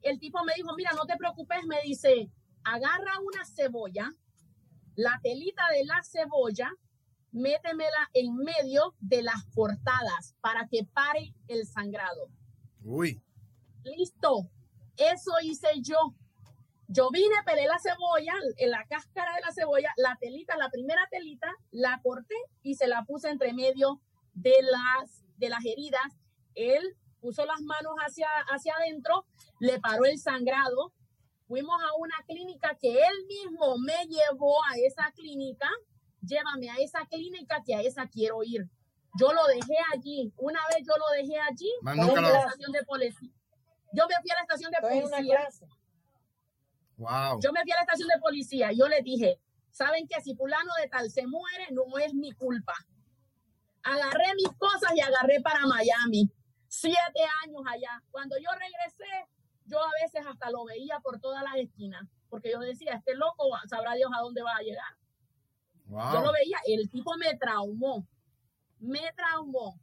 El 0.00 0.18
tipo 0.18 0.42
me 0.44 0.54
dijo, 0.56 0.74
mira, 0.74 0.90
no 0.92 1.06
te 1.06 1.16
preocupes, 1.16 1.64
me 1.66 1.80
dice, 1.82 2.28
agarra 2.64 3.20
una 3.20 3.44
cebolla, 3.44 4.10
la 4.96 5.20
telita 5.22 5.62
de 5.72 5.84
la 5.84 6.02
cebolla, 6.02 6.72
métemela 7.30 8.10
en 8.12 8.34
medio 8.34 8.94
de 8.98 9.22
las 9.22 9.44
portadas 9.54 10.34
para 10.40 10.66
que 10.68 10.84
pare 10.84 11.34
el 11.46 11.66
sangrado. 11.66 12.28
Uy. 12.82 13.22
Listo. 13.84 14.50
Eso 14.96 15.32
hice 15.42 15.68
yo. 15.80 16.14
Yo 16.94 17.08
vine, 17.10 17.34
pelé 17.46 17.66
la 17.66 17.78
cebolla, 17.78 18.34
en 18.58 18.70
la 18.70 18.84
cáscara 18.86 19.34
de 19.36 19.40
la 19.40 19.52
cebolla, 19.52 19.94
la 19.96 20.18
telita, 20.20 20.58
la 20.58 20.68
primera 20.68 21.08
telita, 21.10 21.50
la 21.70 21.98
corté 22.02 22.34
y 22.62 22.74
se 22.74 22.86
la 22.86 23.04
puse 23.04 23.30
entre 23.30 23.54
medio 23.54 24.02
de 24.34 24.54
las, 24.60 25.24
de 25.38 25.48
las 25.48 25.64
heridas. 25.64 26.02
Él 26.54 26.82
puso 27.18 27.46
las 27.46 27.62
manos 27.62 27.94
hacia, 27.96 28.28
hacia 28.50 28.74
adentro, 28.74 29.24
le 29.58 29.80
paró 29.80 30.04
el 30.04 30.18
sangrado. 30.18 30.92
Fuimos 31.48 31.80
a 31.82 31.96
una 31.98 32.16
clínica 32.26 32.76
que 32.78 32.92
él 32.92 33.26
mismo 33.26 33.78
me 33.78 34.06
llevó 34.06 34.62
a 34.64 34.76
esa 34.76 35.10
clínica. 35.12 35.70
Llévame 36.20 36.68
a 36.68 36.76
esa 36.76 37.06
clínica 37.06 37.62
que 37.64 37.74
a 37.74 37.80
esa 37.80 38.06
quiero 38.06 38.42
ir. 38.42 38.68
Yo 39.18 39.32
lo 39.32 39.46
dejé 39.46 39.76
allí. 39.94 40.30
Una 40.36 40.60
vez 40.68 40.86
yo 40.86 40.92
lo 40.98 41.08
dejé 41.16 41.40
allí. 41.40 41.70
Yo 41.80 42.20
la 42.20 42.38
estación 42.40 42.72
de 42.72 42.84
policía. 42.84 43.30
Yo 43.94 44.04
me 44.08 44.14
fui 44.20 44.30
a 44.30 44.34
la 44.34 44.40
estación 44.42 44.70
de 44.70 44.80
policía. 44.80 45.48
Yo 47.40 47.52
me 47.52 47.62
fui 47.62 47.72
a 47.72 47.76
la 47.76 47.82
estación 47.82 48.08
de 48.08 48.20
policía. 48.20 48.70
Yo 48.72 48.88
le 48.88 49.02
dije, 49.02 49.40
¿saben 49.70 50.06
que 50.06 50.20
si 50.20 50.34
fulano 50.34 50.72
de 50.80 50.88
tal 50.88 51.10
se 51.10 51.26
muere, 51.26 51.68
no 51.70 51.98
es 51.98 52.14
mi 52.14 52.32
culpa? 52.32 52.74
Agarré 53.82 54.34
mis 54.36 54.52
cosas 54.58 54.92
y 54.94 55.00
agarré 55.00 55.40
para 55.40 55.66
Miami. 55.66 56.30
Siete 56.68 57.20
años 57.44 57.62
allá. 57.66 58.02
Cuando 58.10 58.36
yo 58.38 58.50
regresé, 58.52 59.28
yo 59.66 59.78
a 59.78 59.90
veces 60.02 60.24
hasta 60.26 60.50
lo 60.50 60.64
veía 60.64 61.00
por 61.00 61.20
todas 61.20 61.42
las 61.42 61.56
esquinas, 61.56 62.06
porque 62.28 62.50
yo 62.50 62.60
decía, 62.60 62.94
este 62.94 63.14
loco 63.14 63.50
sabrá 63.68 63.94
Dios 63.94 64.10
a 64.16 64.20
dónde 64.20 64.42
va 64.42 64.56
a 64.56 64.62
llegar. 64.62 64.96
Yo 66.12 66.22
lo 66.22 66.32
veía, 66.32 66.58
el 66.66 66.88
tipo 66.88 67.14
me 67.18 67.36
traumó, 67.36 68.06
me 68.78 69.12
traumó. 69.14 69.78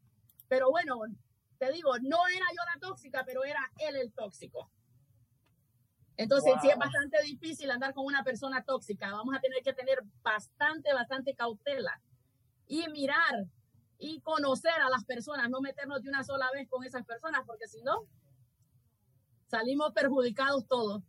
Pero 0.48 0.72
bueno, 0.72 1.02
te 1.60 1.72
digo, 1.72 2.00
no 2.00 2.28
era 2.28 2.46
yo 2.52 2.62
la 2.74 2.80
tóxica, 2.80 3.24
pero 3.26 3.44
era 3.44 3.62
él 3.78 3.96
el 3.96 4.12
tóxico. 4.14 4.72
Entonces, 6.20 6.54
sí 6.62 6.70
es 6.70 6.78
bastante 6.78 7.18
difícil 7.24 7.72
andar 7.72 7.94
con 7.94 8.06
una 8.06 8.26
persona 8.26 8.62
tóxica. 8.62 9.10
Vamos 9.10 9.34
a 9.34 9.40
tener 9.40 9.64
que 9.64 9.72
tener 9.72 10.00
bastante, 10.22 10.94
bastante 10.94 11.34
cautela 11.34 12.02
y 12.68 12.86
mirar 12.90 13.46
y 13.98 14.20
conocer 14.20 14.82
a 14.82 14.90
las 14.90 15.06
personas, 15.06 15.50
no 15.50 15.62
meternos 15.62 16.04
de 16.04 16.10
una 16.10 16.26
sola 16.26 16.50
vez 16.54 16.68
con 16.68 16.84
esas 16.84 17.06
personas, 17.06 17.44
porque 17.48 17.70
si 17.70 17.82
no, 17.84 18.06
salimos 19.48 19.94
perjudicados 19.94 20.68
todos. 20.68 21.04